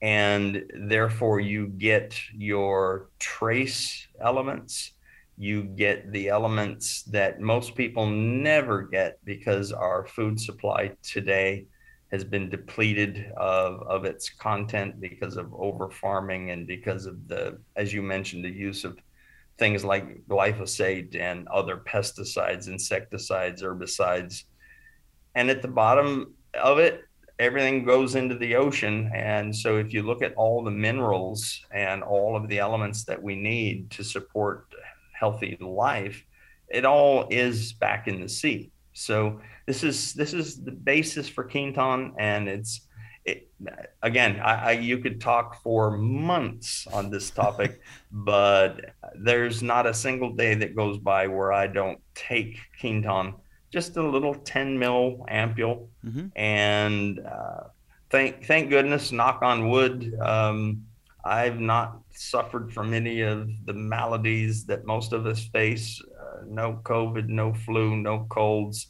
[0.00, 4.92] And therefore, you get your trace elements,
[5.38, 11.66] You get the elements that most people never get because our food supply today
[12.10, 17.58] has been depleted of, of its content because of over farming and because of the,
[17.76, 18.98] as you mentioned, the use of
[19.58, 24.44] things like glyphosate and other pesticides, insecticides, herbicides.
[25.34, 27.02] And at the bottom of it,
[27.38, 29.10] everything goes into the ocean.
[29.14, 33.22] And so if you look at all the minerals and all of the elements that
[33.22, 34.66] we need to support
[35.18, 36.24] healthy life,
[36.68, 38.70] it all is back in the sea.
[38.92, 42.88] So this is this is the basis for Quinton, and it's
[43.24, 43.48] it,
[44.02, 49.94] again, I, I, you could talk for months on this topic, but there's not a
[49.94, 53.34] single day that goes by where I don't take Quinton,
[53.70, 56.26] just a little 10 mil ampule, mm-hmm.
[56.36, 57.64] and uh,
[58.10, 60.84] thank thank goodness, knock on wood, um,
[61.24, 66.00] I've not suffered from any of the maladies that most of us face.
[66.20, 68.88] Uh, no COVID, no flu, no colds.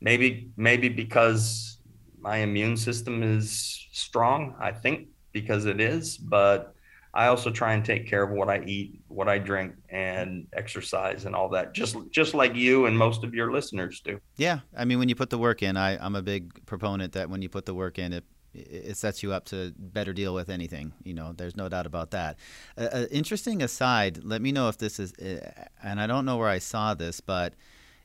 [0.00, 1.78] Maybe maybe because
[2.20, 4.54] my immune system is strong.
[4.60, 6.74] I think because it is, but
[7.14, 11.24] I also try and take care of what I eat, what I drink, and exercise
[11.24, 11.72] and all that.
[11.72, 14.20] Just just like you and most of your listeners do.
[14.36, 17.30] Yeah, I mean, when you put the work in, I, I'm a big proponent that
[17.30, 20.48] when you put the work in, it it sets you up to better deal with
[20.48, 20.92] anything.
[21.04, 22.38] You know, there's no doubt about that.
[22.76, 26.48] Uh, interesting aside, let me know if this is, uh, and I don't know where
[26.48, 27.54] I saw this, but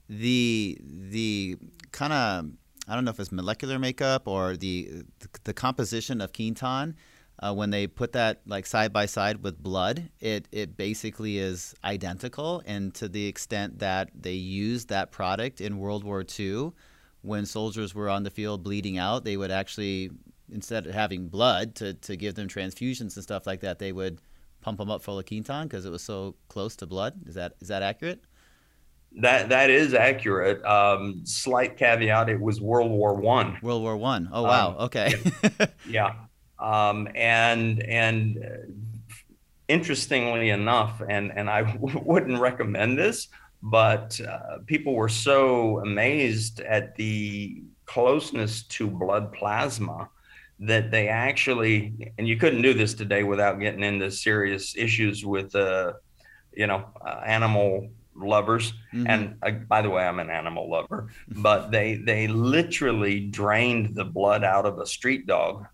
[0.09, 1.57] the the
[1.91, 2.49] kind of
[2.87, 5.03] I don't know if it's molecular makeup or the
[5.43, 6.95] the composition of Quinton.
[7.39, 11.73] Uh, when they put that like side by side with blood, it it basically is
[11.83, 16.71] identical, and to the extent that they used that product in World War II,
[17.21, 20.11] when soldiers were on the field bleeding out, they would actually
[20.53, 24.19] instead of having blood to, to give them transfusions and stuff like that, they would
[24.61, 27.13] pump them up full of Quinton because it was so close to blood.
[27.27, 28.23] Is that is that accurate?
[29.19, 30.63] That that is accurate.
[30.65, 33.57] Um, slight caveat: it was World War One.
[33.61, 34.29] World War One.
[34.31, 34.69] Oh wow.
[34.69, 35.13] Um, okay.
[35.87, 36.13] yeah.
[36.57, 38.71] Um, and and uh,
[39.67, 43.27] interestingly enough, and and I w- wouldn't recommend this,
[43.61, 50.09] but uh, people were so amazed at the closeness to blood plasma
[50.59, 55.53] that they actually, and you couldn't do this today without getting into serious issues with,
[55.55, 55.93] uh,
[56.53, 59.07] you know, uh, animal lovers mm-hmm.
[59.07, 64.05] and uh, by the way i'm an animal lover but they they literally drained the
[64.05, 65.65] blood out of a street dog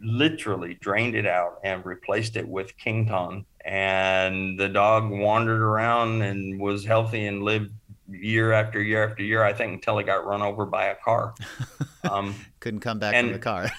[0.00, 6.60] literally drained it out and replaced it with Quinton and the dog wandered around and
[6.60, 7.72] was healthy and lived
[8.08, 11.34] year after year after year i think until he got run over by a car
[12.10, 13.70] um, couldn't come back and, from the car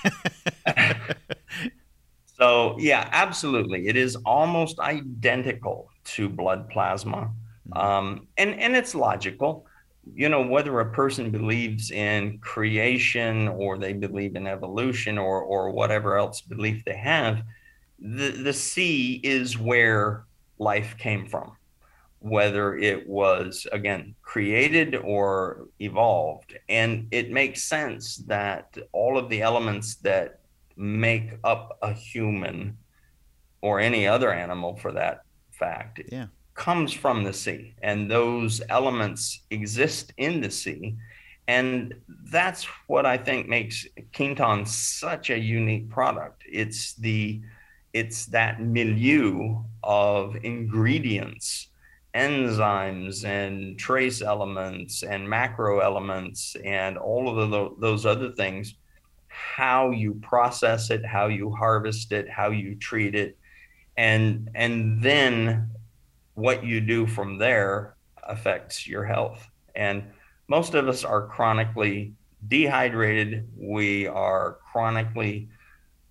[2.25, 7.31] so yeah absolutely it is almost identical to blood plasma.
[7.69, 7.77] Mm-hmm.
[7.77, 9.65] Um, and, and it's logical.
[10.13, 15.69] You know, whether a person believes in creation or they believe in evolution or, or
[15.69, 17.43] whatever else belief they have,
[17.99, 20.25] the, the sea is where
[20.57, 21.51] life came from.
[22.19, 26.57] Whether it was, again, created or evolved.
[26.67, 30.39] And it makes sense that all of the elements that
[30.75, 32.77] make up a human
[33.61, 36.27] or any other animal for that fact yeah.
[36.53, 40.95] comes from the sea, and those elements exist in the sea.
[41.47, 41.95] And
[42.31, 46.43] that's what I think makes Quinton such a unique product.
[46.47, 47.41] It's the
[47.91, 51.68] it's that milieu of ingredients,
[52.19, 58.75] enzymes and trace elements and macro elements and all of the, those other things
[59.29, 63.37] how you process it, how you harvest it, how you treat it,
[63.97, 65.69] and and then
[66.33, 69.47] what you do from there affects your health.
[69.75, 70.03] And
[70.47, 72.13] most of us are chronically
[72.47, 73.47] dehydrated.
[73.57, 75.49] We are chronically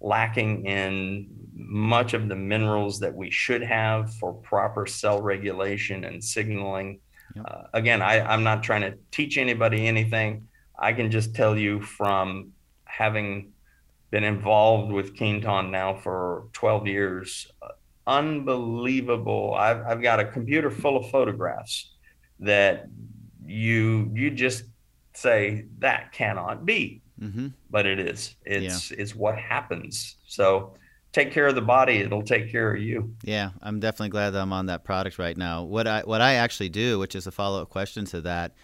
[0.00, 1.37] lacking in
[1.70, 6.98] much of the minerals that we should have for proper cell regulation and signaling
[7.36, 7.44] yep.
[7.46, 11.82] uh, again I, i'm not trying to teach anybody anything i can just tell you
[11.82, 12.52] from
[12.84, 13.52] having
[14.10, 17.46] been involved with Quinton now for 12 years
[18.08, 19.54] unbelievable.
[19.54, 21.92] I've, I've got a computer full of photographs
[22.40, 22.88] that
[23.44, 24.64] you you just
[25.12, 27.48] say that cannot be, mm-hmm.
[27.70, 28.34] but it is.
[28.44, 28.96] It's yeah.
[28.98, 30.16] it's what happens.
[30.26, 30.74] So
[31.18, 33.14] take care of the body; it'll take care of you.
[33.22, 35.62] Yeah, I'm definitely glad that I'm on that product right now.
[35.62, 38.54] What I what I actually do, which is a follow up question to that,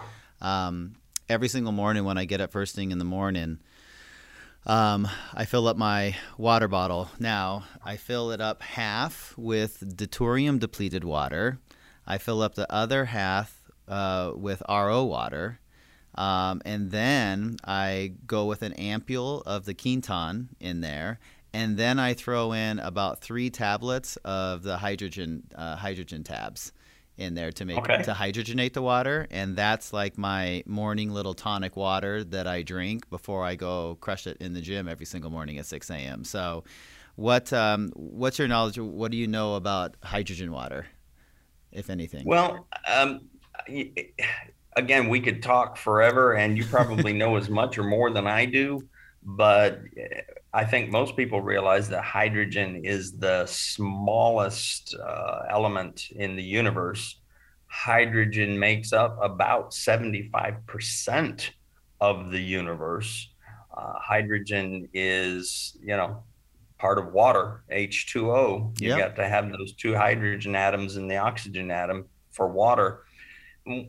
[0.41, 0.95] um,
[1.29, 3.59] every single morning when I get up first thing in the morning.
[4.67, 7.11] Um, I fill up my water bottle.
[7.19, 11.59] Now, I fill it up half with deuterium depleted water.
[12.07, 15.61] I fill up the other half uh, with RO water.
[16.15, 21.19] Um, and then I go with an ampule of the Quinton in there,
[21.55, 26.73] and then I throw in about three tablets of the hydrogen uh, hydrogen tabs
[27.17, 28.03] in there to make okay.
[28.03, 33.09] to hydrogenate the water, and that's like my morning little tonic water that I drink
[33.09, 36.25] before I go crush it in the gym every single morning at 6 a.m.
[36.25, 36.65] So,
[37.15, 38.79] what um, what's your knowledge?
[38.79, 40.87] What do you know about hydrogen water,
[41.73, 42.27] if anything?
[42.27, 42.67] Well.
[42.87, 43.29] Um,
[44.77, 48.45] again, we could talk forever, and you probably know as much or more than I
[48.45, 48.89] do.
[49.23, 49.81] But
[50.55, 57.21] I think most people realize that hydrogen is the smallest uh, element in the universe.
[57.67, 61.51] Hydrogen makes up about 75%
[62.01, 63.29] of the universe.
[63.77, 66.23] Uh, hydrogen is, you know,
[66.79, 68.81] part of water, H2O.
[68.81, 68.99] You yep.
[68.99, 73.05] got to have those two hydrogen atoms and the oxygen atom for water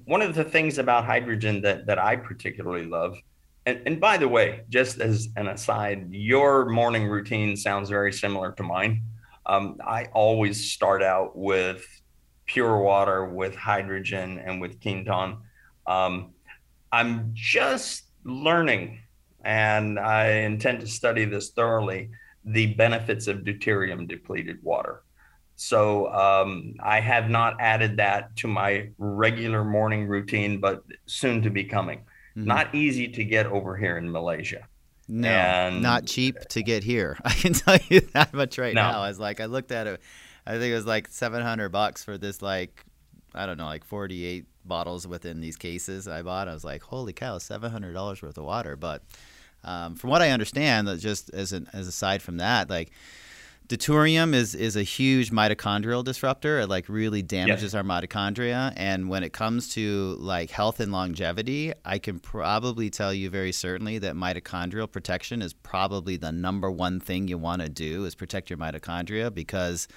[0.05, 3.17] one of the things about hydrogen that, that I particularly love,
[3.65, 8.51] and, and by the way, just as an aside, your morning routine sounds very similar
[8.53, 9.03] to mine.
[9.45, 11.85] Um, I always start out with
[12.45, 15.37] pure water, with hydrogen, and with Quinton.
[15.87, 16.33] Um,
[16.91, 18.99] I'm just learning,
[19.43, 22.09] and I intend to study this thoroughly
[22.45, 25.01] the benefits of deuterium depleted water.
[25.55, 31.49] So um, I have not added that to my regular morning routine, but soon to
[31.49, 32.03] be coming.
[32.37, 32.47] Mm-hmm.
[32.47, 34.67] Not easy to get over here in Malaysia.
[35.07, 37.17] No, and, not cheap to get here.
[37.25, 38.81] I can tell you that much right no.
[38.81, 39.01] now.
[39.01, 40.01] I was like, I looked at it.
[40.45, 42.83] I think it was like 700 bucks for this, like,
[43.33, 46.47] I don't know, like 48 bottles within these cases I bought.
[46.47, 48.75] I was like, holy cow, $700 worth of water.
[48.75, 49.03] But
[49.63, 52.91] um, from what I understand, just as an as aside from that, like
[53.67, 56.59] deuterium is is a huge mitochondrial disruptor.
[56.59, 58.73] It like really damages our mitochondria.
[58.75, 63.51] And when it comes to like health and longevity, I can probably tell you very
[63.51, 68.15] certainly that mitochondrial protection is probably the number one thing you want to do is
[68.15, 69.87] protect your mitochondria because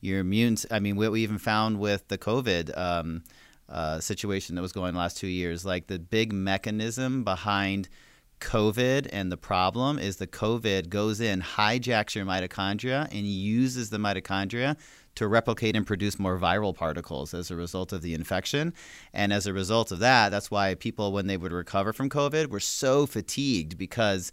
[0.00, 0.56] your immune.
[0.70, 2.76] I mean, what we even found with the COVID.
[2.76, 3.22] Um,
[3.66, 7.88] uh, situation that was going the last two years, like the big mechanism behind
[8.40, 13.98] COVID and the problem is the COVID goes in, hijacks your mitochondria, and uses the
[13.98, 14.76] mitochondria
[15.14, 18.74] to replicate and produce more viral particles as a result of the infection.
[19.12, 22.48] And as a result of that, that's why people, when they would recover from COVID,
[22.48, 24.32] were so fatigued because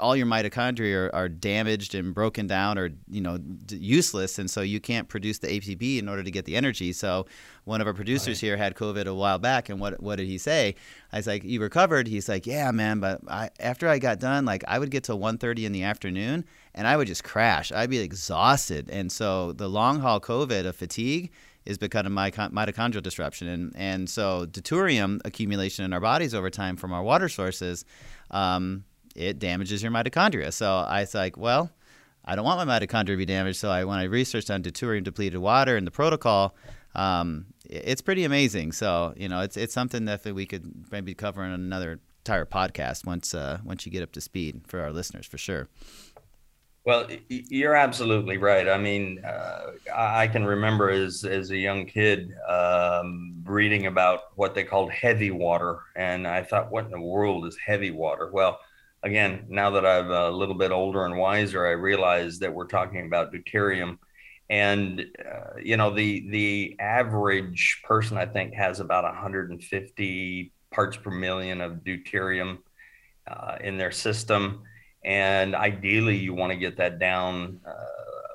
[0.00, 4.50] all your mitochondria are, are, damaged and broken down or you know d- useless and
[4.50, 6.92] so you can't produce the ATP in order to get the energy.
[6.92, 7.26] So
[7.64, 8.48] one of our producers right.
[8.48, 10.74] here had covid a while back and what what did he say?
[11.12, 12.08] I was like you recovered?
[12.08, 15.12] He's like yeah man but I, after I got done like I would get to
[15.12, 17.72] 1:30 in the afternoon and I would just crash.
[17.72, 18.90] I'd be exhausted.
[18.90, 21.30] And so the long haul covid of fatigue
[21.64, 23.48] is because of my mitochondrial disruption.
[23.48, 27.84] And and so deuterium accumulation in our bodies over time from our water sources
[28.30, 28.84] um,
[29.16, 30.52] it damages your mitochondria.
[30.52, 31.70] So I was like, well,
[32.24, 33.58] I don't want my mitochondria to be damaged.
[33.58, 36.54] So I when I researched on deuterium depleted water and the protocol,
[36.94, 38.72] um, it's pretty amazing.
[38.72, 43.06] So you know, it's it's something that we could maybe cover in another entire podcast
[43.06, 45.68] once uh, once you get up to speed for our listeners for sure.
[46.84, 48.68] Well, you're absolutely right.
[48.68, 54.54] I mean, uh, I can remember as as a young kid um, reading about what
[54.54, 58.30] they called heavy water, and I thought, what in the world is heavy water?
[58.32, 58.60] Well,
[59.06, 63.06] again, now that I'm a little bit older and wiser, I realize that we're talking
[63.06, 63.98] about deuterium.
[64.50, 71.10] And uh, you know, the the average person I think has about 150 parts per
[71.10, 72.58] million of deuterium
[73.26, 74.62] uh, in their system,
[75.04, 77.72] and ideally, you want to get that down uh,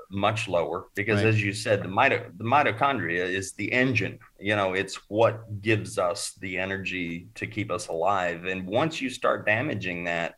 [0.09, 1.27] much lower because, right.
[1.27, 4.19] as you said, the, mito- the mitochondria is the engine.
[4.37, 8.43] You know, it's what gives us the energy to keep us alive.
[8.43, 10.35] And once you start damaging that,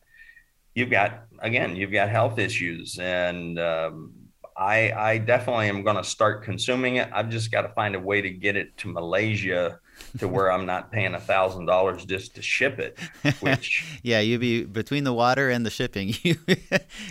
[0.74, 4.12] you've got again you've got health issues and um,
[4.56, 7.08] I, I definitely am going to start consuming it.
[7.12, 9.80] I've just got to find a way to get it to Malaysia
[10.18, 12.98] to where I'm not paying a thousand dollars just to ship it.
[13.40, 16.36] Which yeah, you'd be between the water and the shipping, you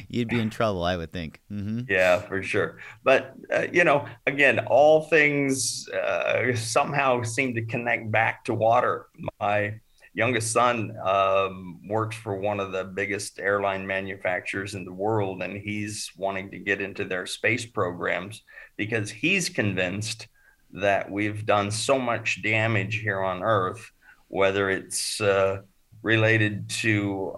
[0.07, 1.41] you'd be in trouble, I would think.
[1.51, 1.91] Mm-hmm.
[1.91, 2.78] Yeah, for sure.
[3.03, 9.07] But uh, you know, again, all things uh, somehow seem to connect back to water.
[9.39, 9.80] My
[10.14, 15.57] youngest son um, works for one of the biggest airline manufacturers in the world, and
[15.57, 18.43] he's wanting to get into their space programs
[18.78, 20.28] because he's convinced
[20.72, 23.91] that we've done so much damage here on Earth,
[24.28, 25.61] whether it's uh,
[26.01, 27.36] related to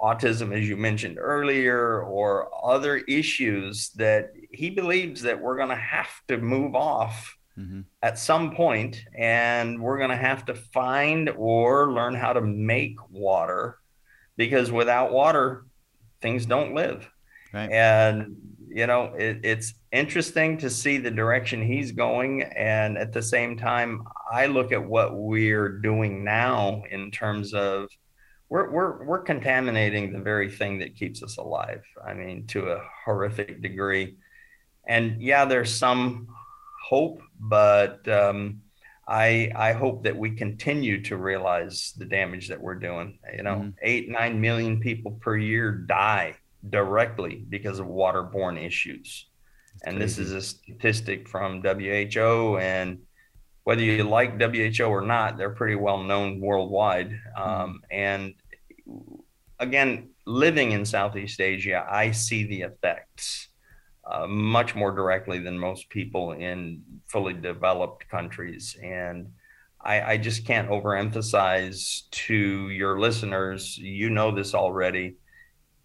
[0.00, 5.74] autism, as you mentioned earlier, or other issues that he believes that we're going to
[5.74, 7.80] have to move off mm-hmm.
[8.02, 12.96] at some point, and we're going to have to find or learn how to make
[13.10, 13.78] water
[14.36, 15.64] because without water,
[16.20, 17.08] things don't live.
[17.52, 17.70] Right.
[17.70, 18.36] And
[18.68, 23.56] you know, it, it's interesting to see the direction he's going, and at the same
[23.56, 27.88] time, I look at what we're doing now in terms of
[28.48, 31.82] we're we're we're contaminating the very thing that keeps us alive.
[32.06, 34.16] I mean, to a horrific degree.
[34.86, 36.28] And yeah, there's some
[36.88, 38.60] hope, but um,
[39.08, 43.18] I I hope that we continue to realize the damage that we're doing.
[43.36, 43.70] You know, mm-hmm.
[43.82, 46.36] eight nine million people per year die
[46.68, 49.26] directly because of waterborne issues,
[49.72, 50.04] That's and crazy.
[50.04, 52.98] this is a statistic from WHO and
[53.64, 57.10] whether you like WHO or not, they're pretty well known worldwide.
[57.10, 57.42] Mm-hmm.
[57.42, 58.34] Um, and
[59.58, 63.48] again, living in Southeast Asia, I see the effects
[64.10, 68.76] uh, much more directly than most people in fully developed countries.
[68.82, 69.28] And
[69.80, 75.16] I, I just can't overemphasize to your listeners, you know this already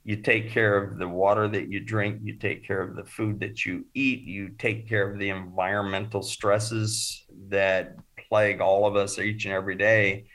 [0.04, 3.40] you take care of the water that you drink, you take care of the food
[3.40, 7.96] that you eat, you take care of the environmental stresses that
[8.28, 10.26] plague all of us each and every day.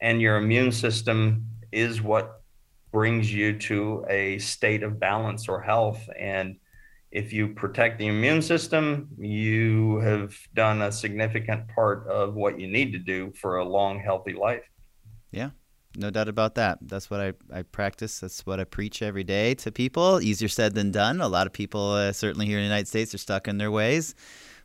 [0.00, 2.40] And your immune system is what
[2.90, 6.08] brings you to a state of balance or health.
[6.18, 6.56] And
[7.12, 12.66] if you protect the immune system, you have done a significant part of what you
[12.66, 14.64] need to do for a long, healthy life.
[15.30, 15.50] Yeah,
[15.94, 16.78] no doubt about that.
[16.80, 18.20] That's what I, I practice.
[18.20, 20.22] That's what I preach every day to people.
[20.22, 21.20] Easier said than done.
[21.20, 23.70] A lot of people, uh, certainly here in the United States, are stuck in their
[23.70, 24.14] ways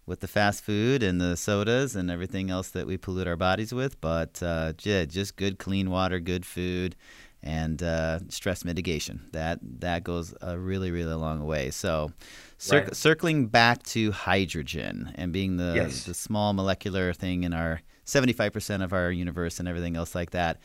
[0.06, 3.74] with the fast food and the sodas and everything else that we pollute our bodies
[3.74, 4.00] with.
[4.00, 6.96] But uh, yeah, just good, clean water, good food,
[7.44, 9.28] and uh, stress mitigation.
[9.32, 11.72] That that goes a really, really long way.
[11.72, 12.12] So,
[12.58, 12.96] cir- right.
[12.96, 16.06] circling back to hydrogen and being the yes.
[16.06, 20.60] the small molecular thing in our 75% of our universe and everything else like that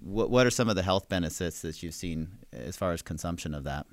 [0.00, 3.54] what what are some of the health benefits that you've seen as far as consumption
[3.54, 3.86] of that?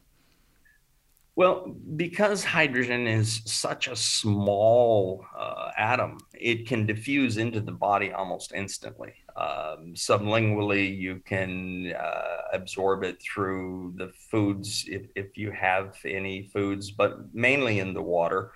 [1.35, 8.11] Well, because hydrogen is such a small uh, atom, it can diffuse into the body
[8.11, 9.13] almost instantly.
[9.35, 16.49] Um, sublingually, you can uh, absorb it through the foods if, if you have any
[16.53, 18.51] foods, but mainly in the water.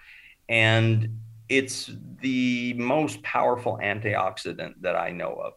[0.50, 1.20] And
[1.50, 5.54] it's the most powerful antioxidant that I know of.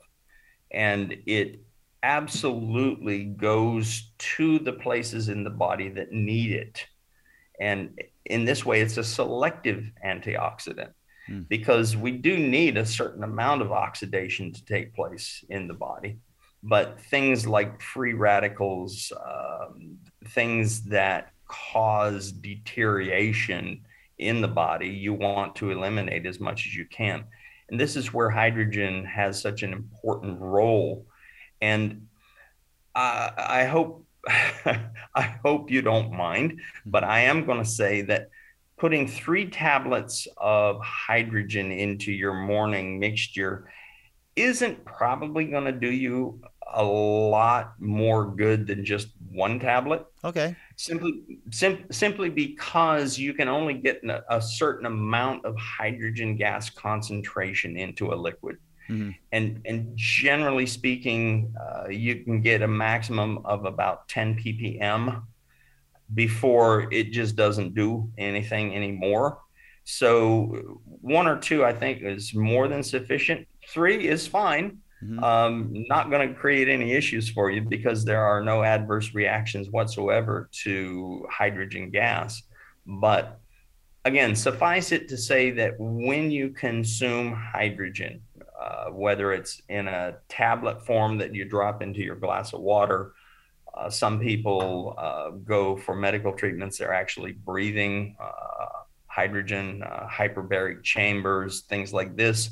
[0.71, 1.61] And it
[2.03, 6.87] absolutely goes to the places in the body that need it.
[7.61, 10.93] And in this way, it's a selective antioxidant
[11.31, 11.49] mm.
[11.49, 16.19] because we do need a certain amount of oxidation to take place in the body.
[16.63, 19.99] But things like free radicals, um,
[20.29, 23.85] things that cause deterioration
[24.19, 27.25] in the body, you want to eliminate as much as you can.
[27.71, 31.07] And this is where hydrogen has such an important role
[31.61, 32.07] and
[32.95, 38.29] I, I hope I hope you don't mind, but I am going to say that
[38.79, 43.71] putting three tablets of hydrogen into your morning mixture
[44.37, 46.41] isn't probably going to do you
[46.75, 50.07] a lot more good than just one tablet.
[50.23, 50.55] Okay.
[50.77, 56.71] Simply, sim- simply because you can only get a, a certain amount of hydrogen gas
[56.71, 58.59] concentration into a liquid.
[58.89, 59.11] Mm-hmm.
[59.33, 65.23] And and generally speaking, uh, you can get a maximum of about 10 ppm
[66.15, 69.41] before it just doesn't do anything anymore.
[69.85, 73.47] So one or two, I think, is more than sufficient.
[73.69, 74.79] Three is fine.
[75.03, 75.23] Mm-hmm.
[75.23, 79.71] Um, not going to create any issues for you because there are no adverse reactions
[79.71, 82.43] whatsoever to hydrogen gas.
[82.85, 83.41] But
[84.05, 88.23] again, suffice it to say that when you consume hydrogen,
[88.61, 93.13] uh, whether it's in a tablet form that you drop into your glass of water.
[93.79, 96.79] Uh, some people uh, go for medical treatments.
[96.79, 102.51] They're actually breathing uh, hydrogen, uh, hyperbaric chambers, things like this.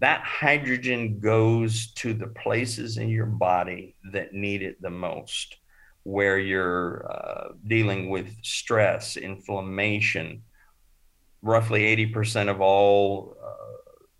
[0.00, 5.56] That hydrogen goes to the places in your body that need it the most,
[6.02, 10.42] where you're dealing with stress, inflammation.
[11.42, 11.82] Roughly
[12.12, 13.36] 80% of all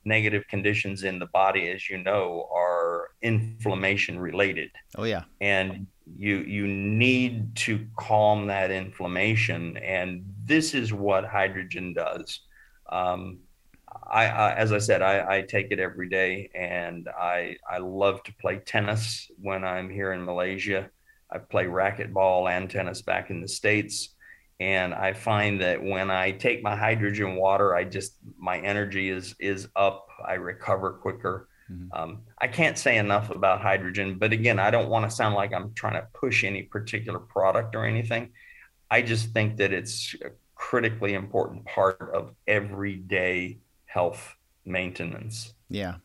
[0.05, 4.71] negative conditions in the body, as you know, are inflammation related.
[4.97, 5.25] Oh yeah.
[5.41, 5.87] And
[6.17, 12.41] you you need to calm that inflammation, and this is what hydrogen does.
[12.91, 13.39] Um,
[14.11, 18.23] I, I, as I said, I, I take it every day, and I I love
[18.25, 20.91] to play tennis when I'm here in Malaysia.
[21.31, 24.14] I play racquetball and tennis back in the states,
[24.61, 29.35] and I find that when I take my hydrogen water, I just my energy is
[29.41, 30.07] is up.
[30.27, 31.49] I recover quicker.
[31.71, 31.89] Mm-hmm.
[31.93, 35.53] Um, I can't say enough about hydrogen, but again, I don't want to sound like
[35.53, 38.31] I'm trying to push any particular product or anything.
[38.91, 45.55] I just think that it's a critically important part of everyday health maintenance.
[45.69, 45.97] Yeah,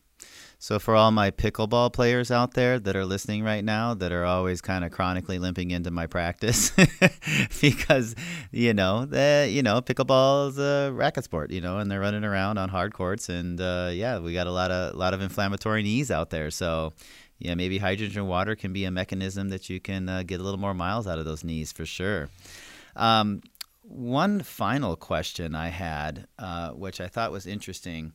[0.62, 4.26] so for all my pickleball players out there that are listening right now, that are
[4.26, 6.72] always kind of chronically limping into my practice,
[7.62, 8.14] because
[8.52, 12.26] you know the you know pickleball is a racket sport, you know, and they're running
[12.26, 15.82] around on hard courts, and uh, yeah, we got a lot of lot of inflammatory
[15.82, 16.52] knees out there.
[16.52, 16.92] So
[17.40, 20.60] yeah, maybe hydrogen water can be a mechanism that you can uh, get a little
[20.60, 22.28] more miles out of those knees for sure.
[22.98, 23.42] Um,
[23.84, 28.12] one final question I had, uh, which I thought was interesting.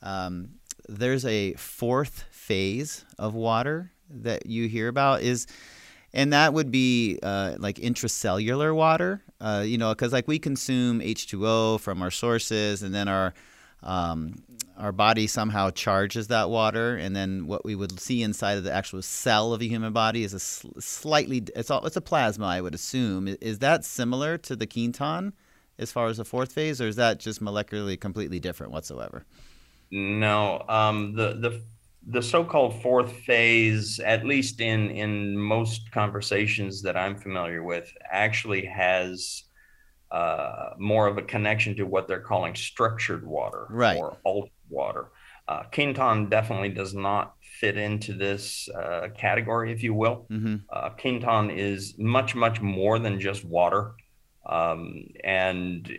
[0.00, 0.48] Um,
[0.88, 5.46] there's a fourth phase of water that you hear about is
[6.14, 11.00] and that would be uh, like intracellular water uh, you know because like we consume
[11.00, 13.32] h2o from our sources and then our
[13.82, 14.42] um,
[14.78, 18.72] our body somehow charges that water and then what we would see inside of the
[18.72, 22.46] actual cell of a human body is a sl- slightly it's all it's a plasma
[22.46, 23.28] i would assume.
[23.40, 25.32] Is that similar to the Quinton
[25.78, 29.24] as far as the fourth phase or is that just molecularly completely different whatsoever
[29.92, 31.62] no, um, the the
[32.08, 38.64] the so-called fourth phase, at least in in most conversations that I'm familiar with, actually
[38.64, 39.44] has
[40.10, 43.98] uh, more of a connection to what they're calling structured water right.
[43.98, 45.10] or alt water.
[45.46, 50.26] Uh, Quinton definitely does not fit into this uh, category, if you will.
[50.30, 50.56] Mm-hmm.
[50.70, 53.92] Uh, Quinton is much, much more than just water
[54.46, 55.90] um, and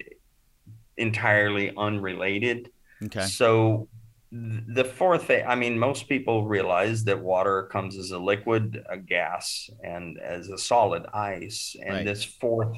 [0.97, 2.71] entirely unrelated.
[3.05, 3.25] Okay.
[3.25, 3.87] So
[4.31, 8.97] the fourth thing, I mean, most people realize that water comes as a liquid, a
[8.97, 11.75] gas, and as a solid ice.
[11.79, 12.05] And right.
[12.05, 12.75] this fourth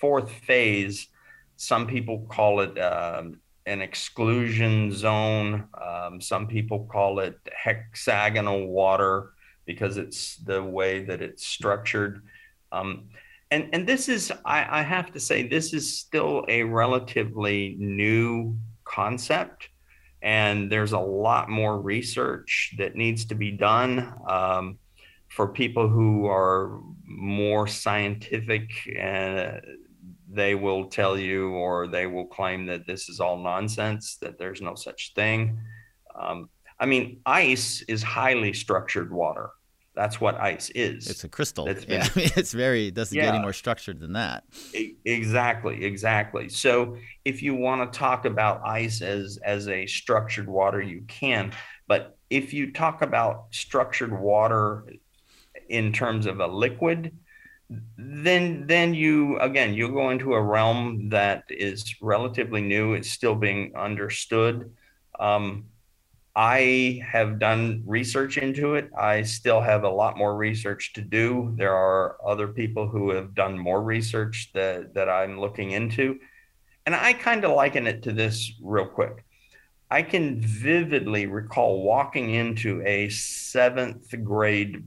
[0.00, 1.08] fourth phase,
[1.56, 5.68] some people call it um, an exclusion zone.
[5.80, 9.30] Um, some people call it hexagonal water
[9.64, 12.22] because it's the way that it's structured.
[12.70, 13.08] Um,
[13.50, 18.58] and and this is, I, I have to say, this is still a relatively new
[18.88, 19.68] concept
[20.22, 24.78] and there's a lot more research that needs to be done um,
[25.28, 28.68] for people who are more scientific
[28.98, 29.60] and
[30.30, 34.60] they will tell you or they will claim that this is all nonsense that there's
[34.60, 35.58] no such thing.
[36.18, 36.48] Um,
[36.80, 39.50] i mean ice is highly structured water
[39.98, 41.10] that's what ice is.
[41.10, 41.64] It's a crystal.
[41.66, 42.86] Been, yeah, it's very.
[42.86, 44.44] It doesn't yeah, get any more structured than that.
[45.04, 46.48] Exactly, exactly.
[46.48, 51.50] So if you want to talk about ice as as a structured water, you can.
[51.88, 54.84] But if you talk about structured water
[55.68, 57.16] in terms of a liquid,
[57.96, 62.94] then then you again you go into a realm that is relatively new.
[62.94, 64.70] It's still being understood.
[65.18, 65.64] Um,
[66.38, 68.90] I have done research into it.
[68.96, 71.52] I still have a lot more research to do.
[71.56, 76.20] There are other people who have done more research that, that I'm looking into.
[76.86, 79.24] And I kind of liken it to this real quick.
[79.90, 84.84] I can vividly recall walking into a seventh grade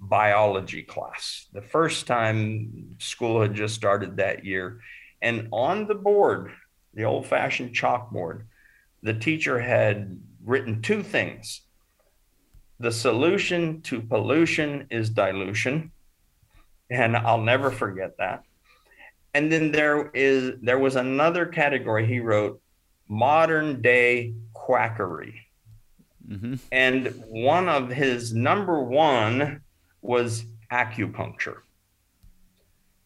[0.00, 4.80] biology class, the first time school had just started that year.
[5.20, 6.50] And on the board,
[6.94, 8.44] the old fashioned chalkboard,
[9.02, 11.62] the teacher had written two things.
[12.80, 15.90] The solution to pollution is dilution.
[16.90, 18.42] And I'll never forget that.
[19.32, 22.60] And then there is there was another category he wrote
[23.08, 25.40] modern day quackery.
[26.28, 26.54] Mm-hmm.
[26.72, 29.62] And one of his number one
[30.02, 31.58] was acupuncture.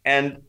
[0.05, 0.43] And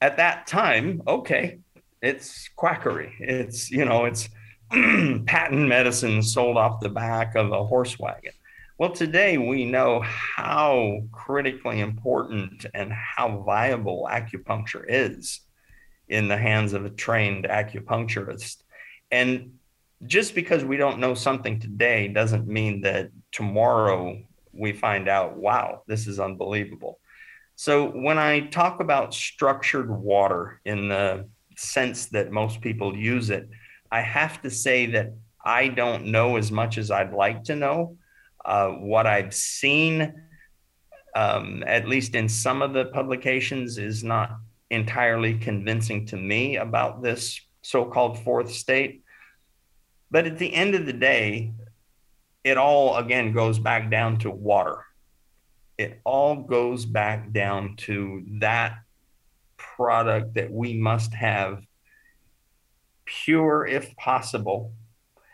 [0.00, 1.58] at that time, okay,
[2.02, 3.14] it's quackery.
[3.18, 4.28] It's, you know, it's
[5.26, 8.32] patent medicine sold off the back of a horse wagon.
[8.76, 15.40] Well, today we know how critically important and how viable acupuncture is
[16.08, 18.64] in the hands of a trained acupuncturist.
[19.12, 19.58] And
[20.06, 24.18] just because we don't know something today doesn't mean that tomorrow
[24.52, 26.98] we find out, wow, this is unbelievable.
[27.54, 33.48] So when I talk about structured water in the sense that most people use it,
[33.90, 35.12] I have to say that
[35.44, 37.96] I don't know as much as I'd like to know.
[38.44, 40.14] Uh, what I've seen,
[41.14, 44.36] um, at least in some of the publications, is not
[44.70, 49.02] entirely convincing to me about this so called fourth state.
[50.10, 51.52] But at the end of the day,
[52.42, 54.84] it all again goes back down to water.
[55.78, 58.78] It all goes back down to that
[59.56, 61.62] product that we must have
[63.04, 64.72] pure if possible.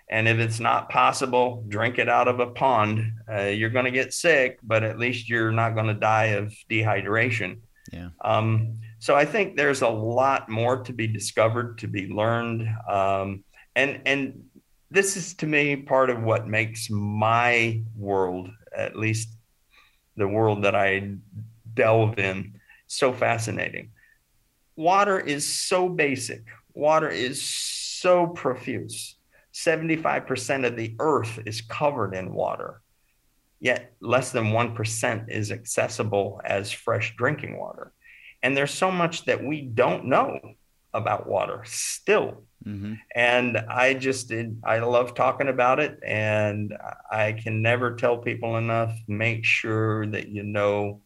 [0.09, 3.13] And if it's not possible, drink it out of a pond.
[3.33, 6.53] Uh, you're going to get sick, but at least you're not going to die of
[6.69, 7.61] dehydration.
[7.93, 8.09] Yeah.
[8.21, 13.45] Um, so I think there's a lot more to be discovered, to be learned, um,
[13.75, 14.45] and and
[14.91, 19.29] this is to me part of what makes my world, at least
[20.17, 21.15] the world that I
[21.75, 23.91] delve in, so fascinating.
[24.77, 26.43] Water is so basic.
[26.81, 29.17] Water is so profuse.
[29.53, 32.81] 75% of the earth is covered in water,
[33.61, 37.93] yet less than 1% is accessible as fresh drinking water.
[38.43, 40.41] And there's so much that we don't know
[40.95, 42.45] about water still.
[42.65, 42.95] Mm-hmm.
[43.15, 44.33] And I just
[44.65, 45.99] I love talking about it.
[46.03, 46.75] And
[47.13, 51.03] I can never tell people enough make sure that you know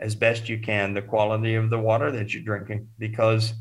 [0.00, 3.54] as best you can the quality of the water that you're drinking because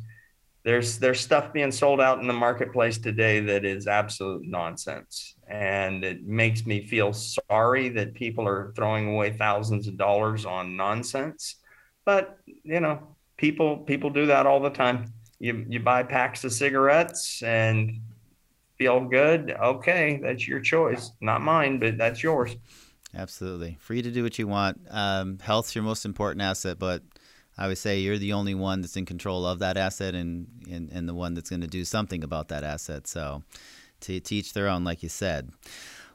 [0.64, 5.36] there's there's stuff being sold out in the marketplace today that is absolute nonsense.
[5.47, 10.76] And it makes me feel sorry that people are throwing away thousands of dollars on
[10.76, 11.55] nonsense.
[12.05, 15.05] But you know people people do that all the time.
[15.39, 18.01] You you buy packs of cigarettes and
[18.78, 19.51] feel good.
[19.51, 21.12] Okay that's your choice.
[21.22, 22.55] Not mine but that's yours.
[23.16, 23.78] Absolutely.
[23.80, 24.80] Free to do what you want.
[24.91, 27.01] Um, health's your most important asset but
[27.60, 30.89] I would say you're the only one that's in control of that asset and, and,
[30.91, 33.05] and the one that's going to do something about that asset.
[33.05, 33.43] So
[34.01, 35.51] to teach their own, like you said.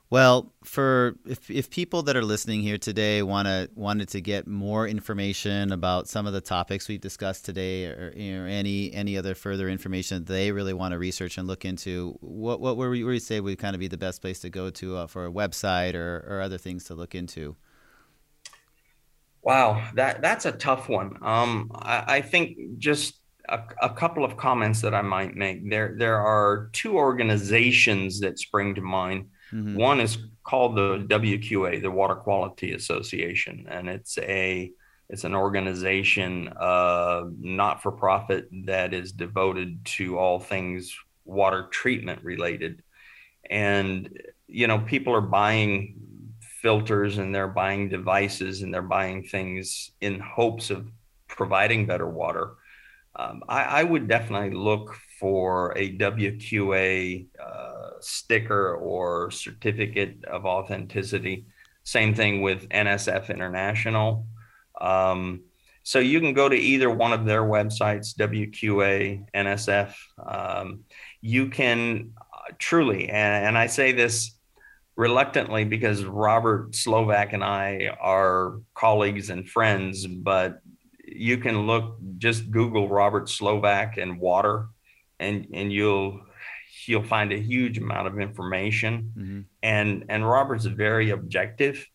[0.09, 4.47] Well, for if, if people that are listening here today want to wanted to get
[4.47, 9.35] more information about some of the topics we've discussed today, or, or any any other
[9.35, 13.41] further information they really want to research and look into, what what would you say
[13.41, 16.25] would kind of be the best place to go to uh, for a website or,
[16.29, 17.57] or other things to look into?
[19.45, 21.19] Wow, that that's a tough one.
[21.21, 25.69] Um, I, I think just a, a, couple of comments that I might make.
[25.69, 29.29] There there are two organizations that spring to mind.
[29.53, 29.77] Mm-hmm.
[29.77, 34.73] One is called the WQA, the Water Quality Association, and it's a
[35.11, 42.25] it's an organization, uh, not for profit, that is devoted to all things water treatment
[42.25, 42.83] related.
[43.51, 44.19] And
[44.49, 45.97] you know, people are buying
[46.65, 50.91] filters and they're buying devices and they're buying things in hopes of
[51.29, 52.55] providing better water.
[53.15, 61.45] Um, I, I, would definitely look for a WQA uh, sticker or certificate of authenticity.
[61.85, 64.27] Same thing with NSF International.
[64.81, 65.43] Um,
[65.83, 69.95] so you can go to either one of their websites, WQA, NSF.
[70.27, 70.85] Um,
[71.21, 74.35] you can uh, truly, and, and I say this
[74.97, 80.61] reluctantly because Robert Slovak and I are colleagues and friends, but
[81.07, 84.69] you can look just Google Robert Slovak and water
[85.21, 86.21] and and you'll
[86.87, 89.41] you'll find a huge amount of information mm-hmm.
[89.63, 91.87] and and Robert's very objective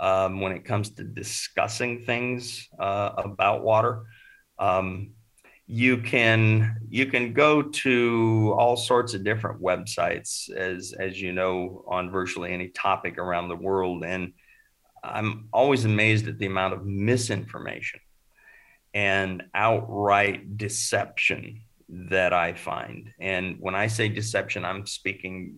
[0.00, 4.02] um, when it comes to discussing things uh, about water.
[4.58, 5.12] Um,
[5.72, 11.82] you can you can go to all sorts of different websites as as you know
[11.88, 14.04] on virtually any topic around the world.
[14.04, 14.34] And
[15.02, 18.00] i'm always amazed at the amount of misinformation
[18.92, 23.10] and outright deception that i find.
[23.18, 25.54] And when i say deception i'm speaking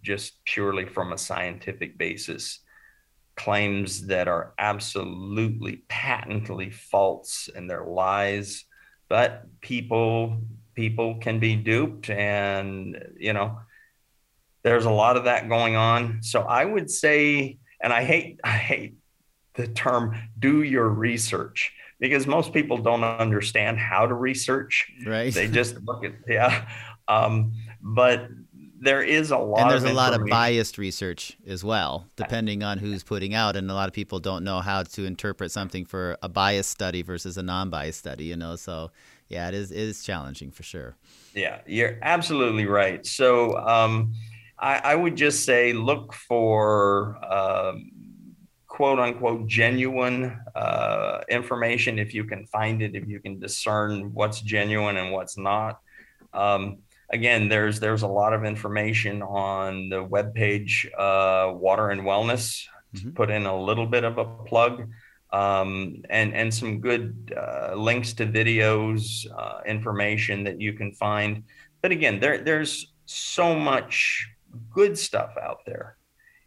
[0.00, 2.60] just purely from a scientific basis.
[3.34, 8.64] Claims that are absolutely patently false and they're lies
[9.08, 10.38] but people
[10.74, 13.58] people can be duped and you know
[14.62, 16.22] there's a lot of that going on.
[16.22, 18.94] So i would say and i hate i hate
[19.54, 24.86] the term do your research because most people don't understand how to research.
[25.06, 25.32] Right.
[25.32, 26.68] They just look at yeah
[27.08, 28.28] um, but
[28.86, 32.78] there is a lot and there's a lot of biased research as well depending on
[32.78, 36.16] who's putting out and a lot of people don't know how to interpret something for
[36.22, 38.90] a biased study versus a non-biased study you know so
[39.28, 40.96] yeah it is it is challenging for sure.
[41.34, 43.04] Yeah you're absolutely right.
[43.04, 44.14] So um,
[44.58, 47.90] I, I, would just say look for um,
[48.66, 54.40] quote unquote genuine uh, information if you can find it if you can discern what's
[54.40, 55.80] genuine and what's not.
[56.32, 56.78] Um,
[57.10, 62.64] again, there's there's a lot of information on the webpage uh, Water and Wellness.
[62.94, 63.10] Mm-hmm.
[63.10, 64.90] Put in a little bit of a plug.
[65.32, 71.42] Um, and and some good uh, links to videos, uh, information that you can find.
[71.82, 74.28] But again, there there's so much
[74.70, 75.98] good stuff out there,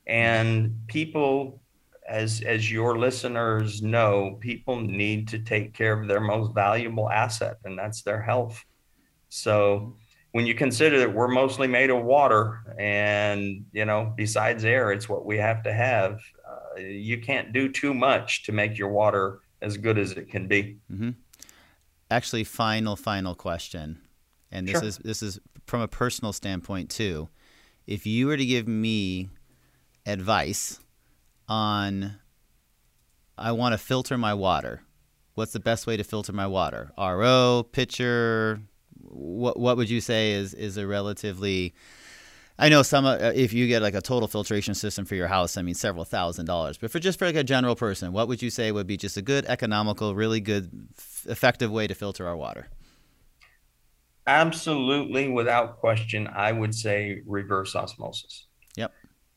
[0.08, 1.62] and people
[2.08, 7.58] as as your listeners know, people need to take care of their most valuable asset,
[7.66, 8.64] and that's their health.
[9.28, 9.98] So
[10.32, 15.10] when you consider that we're mostly made of water, and you know, besides air, it's
[15.10, 16.22] what we have to have.
[16.48, 20.48] Uh, you can't do too much to make your water as good as it can
[20.48, 20.78] be.
[20.92, 21.12] Mm-hmm.
[22.12, 24.02] Actually, final final question,
[24.52, 24.84] and this Sure.
[24.84, 27.30] is this is from a personal standpoint too.
[27.88, 29.30] If you were to give me
[30.06, 30.80] advice
[31.48, 32.16] on
[33.38, 34.82] I want to filter my water.
[35.36, 36.92] What's the best way to filter my water?
[36.98, 38.62] RO, pitcher.
[39.10, 41.74] What what would you say is is a relatively
[42.62, 45.56] I know some uh, if you get like a total filtration system for your house,
[45.56, 46.78] I mean several thousand dollars.
[46.78, 49.16] But for just for like a general person, what would you say would be just
[49.16, 52.68] a good economical, really good f- effective way to filter our water?
[54.28, 58.46] Absolutely, without question, I would say reverse osmosis.
[58.76, 58.94] Yep.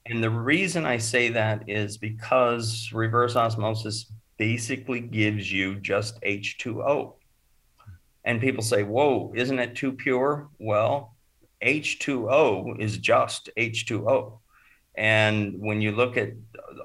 [0.07, 7.15] And the reason I say that is because reverse osmosis basically gives you just H2O.
[8.25, 10.49] And people say, whoa, isn't it too pure?
[10.59, 11.15] Well,
[11.63, 14.39] H2O is just H2O.
[14.95, 16.33] And when you look at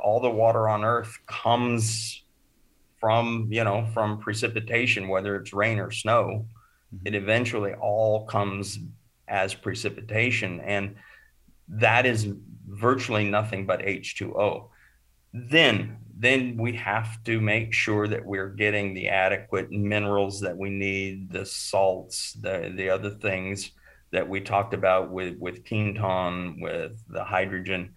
[0.02, 2.24] all the water on earth comes
[3.00, 6.46] from, you know, from precipitation, whether it's rain or snow,
[6.96, 7.08] mm-hmm.
[7.08, 8.80] it eventually all comes
[9.28, 10.62] as precipitation.
[10.62, 10.96] And
[11.68, 12.28] that is
[12.68, 14.70] virtually nothing but H2O.
[15.50, 20.70] Then, then we have to make sure that we're getting the adequate minerals that we
[20.70, 23.72] need, the salts, the, the other things
[24.12, 27.94] that we talked about with, with Quinton, with the hydrogen.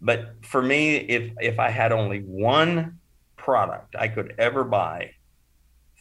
[0.00, 2.98] But for me, if, if I had only one
[3.36, 5.12] product I could ever buy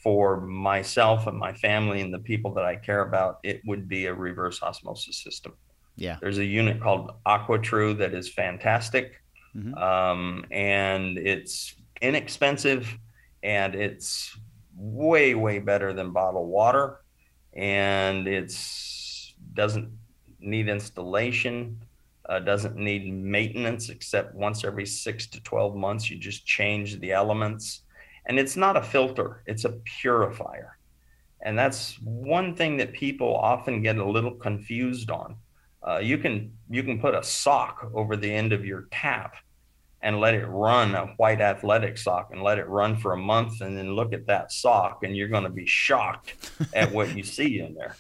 [0.01, 4.05] for myself and my family and the people that I care about, it would be
[4.05, 5.53] a reverse osmosis system.
[5.95, 6.17] Yeah.
[6.19, 9.20] There's a unit called AquaTru that is fantastic.
[9.55, 9.77] Mhm.
[9.77, 12.97] Um, and it's inexpensive
[13.43, 14.37] and it's
[14.75, 17.01] way, way better than bottled water.
[17.53, 19.91] And it's doesn't
[20.39, 21.83] need installation,
[22.29, 26.09] uh, doesn't need maintenance except once every six to 12 months.
[26.09, 27.83] You just change the elements.
[28.25, 29.71] And it's not a filter, it's a
[30.01, 30.77] purifier.
[31.43, 35.37] And that's one thing that people often get a little confused on.
[35.87, 39.35] Uh, you can you can put a sock over the end of your tap
[40.03, 43.61] and let it run a white athletic sock and let it run for a month
[43.61, 47.23] and then look at that sock and you're going to be shocked at what you
[47.23, 47.95] see in there.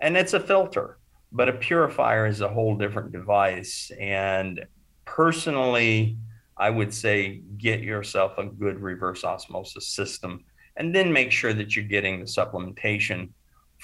[0.00, 0.98] And it's a filter
[1.32, 3.90] but a purifier is a whole different device.
[3.98, 4.64] And
[5.04, 6.16] personally
[6.56, 10.44] i would say get yourself a good reverse osmosis system
[10.76, 13.28] and then make sure that you're getting the supplementation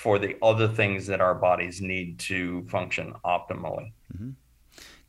[0.03, 3.93] for the other things that our bodies need to function optimally.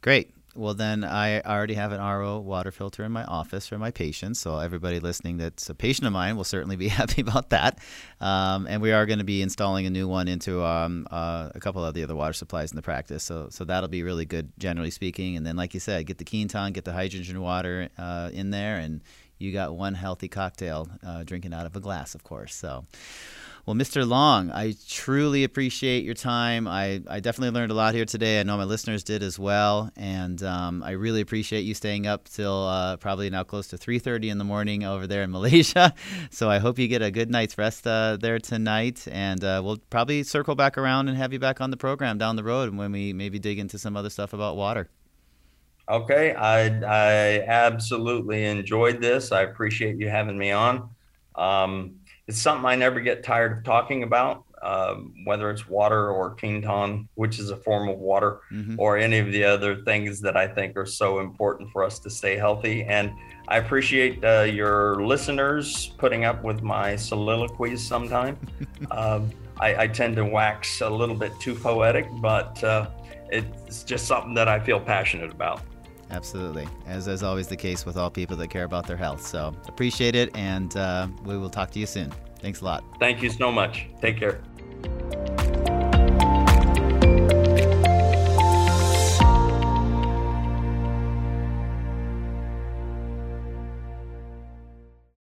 [0.02, 0.34] Great.
[0.54, 4.39] Well, then I already have an RO water filter in my office for my patients.
[4.39, 7.80] So everybody listening that's a patient of mine will certainly be happy about that.
[8.20, 11.60] Um, and we are going to be installing a new one into um, uh, a
[11.62, 13.24] couple of the other water supplies in the practice.
[13.24, 15.38] So so that'll be really good, generally speaking.
[15.38, 18.76] And then, like you said, get the Quinton, get the hydrogen water uh, in there,
[18.76, 19.00] and
[19.38, 22.54] you got one healthy cocktail uh, drinking out of a glass, of course.
[22.54, 22.86] So.
[23.66, 24.07] Well, Mr.
[24.07, 26.68] Long, I truly appreciate your time.
[26.68, 28.39] I, I definitely learned a lot here today.
[28.39, 32.28] I know my listeners did as well, and um, I really appreciate you staying up
[32.28, 35.93] till uh, probably now close to 3:30 in the morning over there in Malaysia.
[36.30, 39.78] So I hope you get a good night's rest uh, there tonight, and uh, we'll
[39.89, 42.91] probably circle back around and have you back on the program down the road when
[42.91, 44.89] we maybe dig into some other stuff about water.
[45.89, 49.32] Okay, I I absolutely enjoyed this.
[49.32, 50.89] I appreciate you having me on.
[51.36, 52.01] Um,
[52.32, 57.09] it's something I never get tired of talking about, um, whether it's water or quinton,
[57.15, 58.75] which is a form of water, Mhm.
[58.77, 62.09] or any of the other things that I think are so important for us to
[62.09, 62.84] stay healthy.
[62.86, 63.11] And
[63.49, 68.38] I appreciate uh, your listeners putting up with my soliloquies sometime.
[68.91, 69.29] um,
[69.59, 72.88] I, I tend to wax a little bit too poetic, but uh,
[73.29, 75.59] it's just something that I feel passionate about.
[76.12, 79.26] Absolutely, as is always the case with all people that care about their health.
[79.26, 82.12] So appreciate it, and uh, we will talk to you soon.
[82.39, 82.84] Thanks a lot.
[82.99, 83.88] Thank you so much.
[84.01, 84.41] Take care.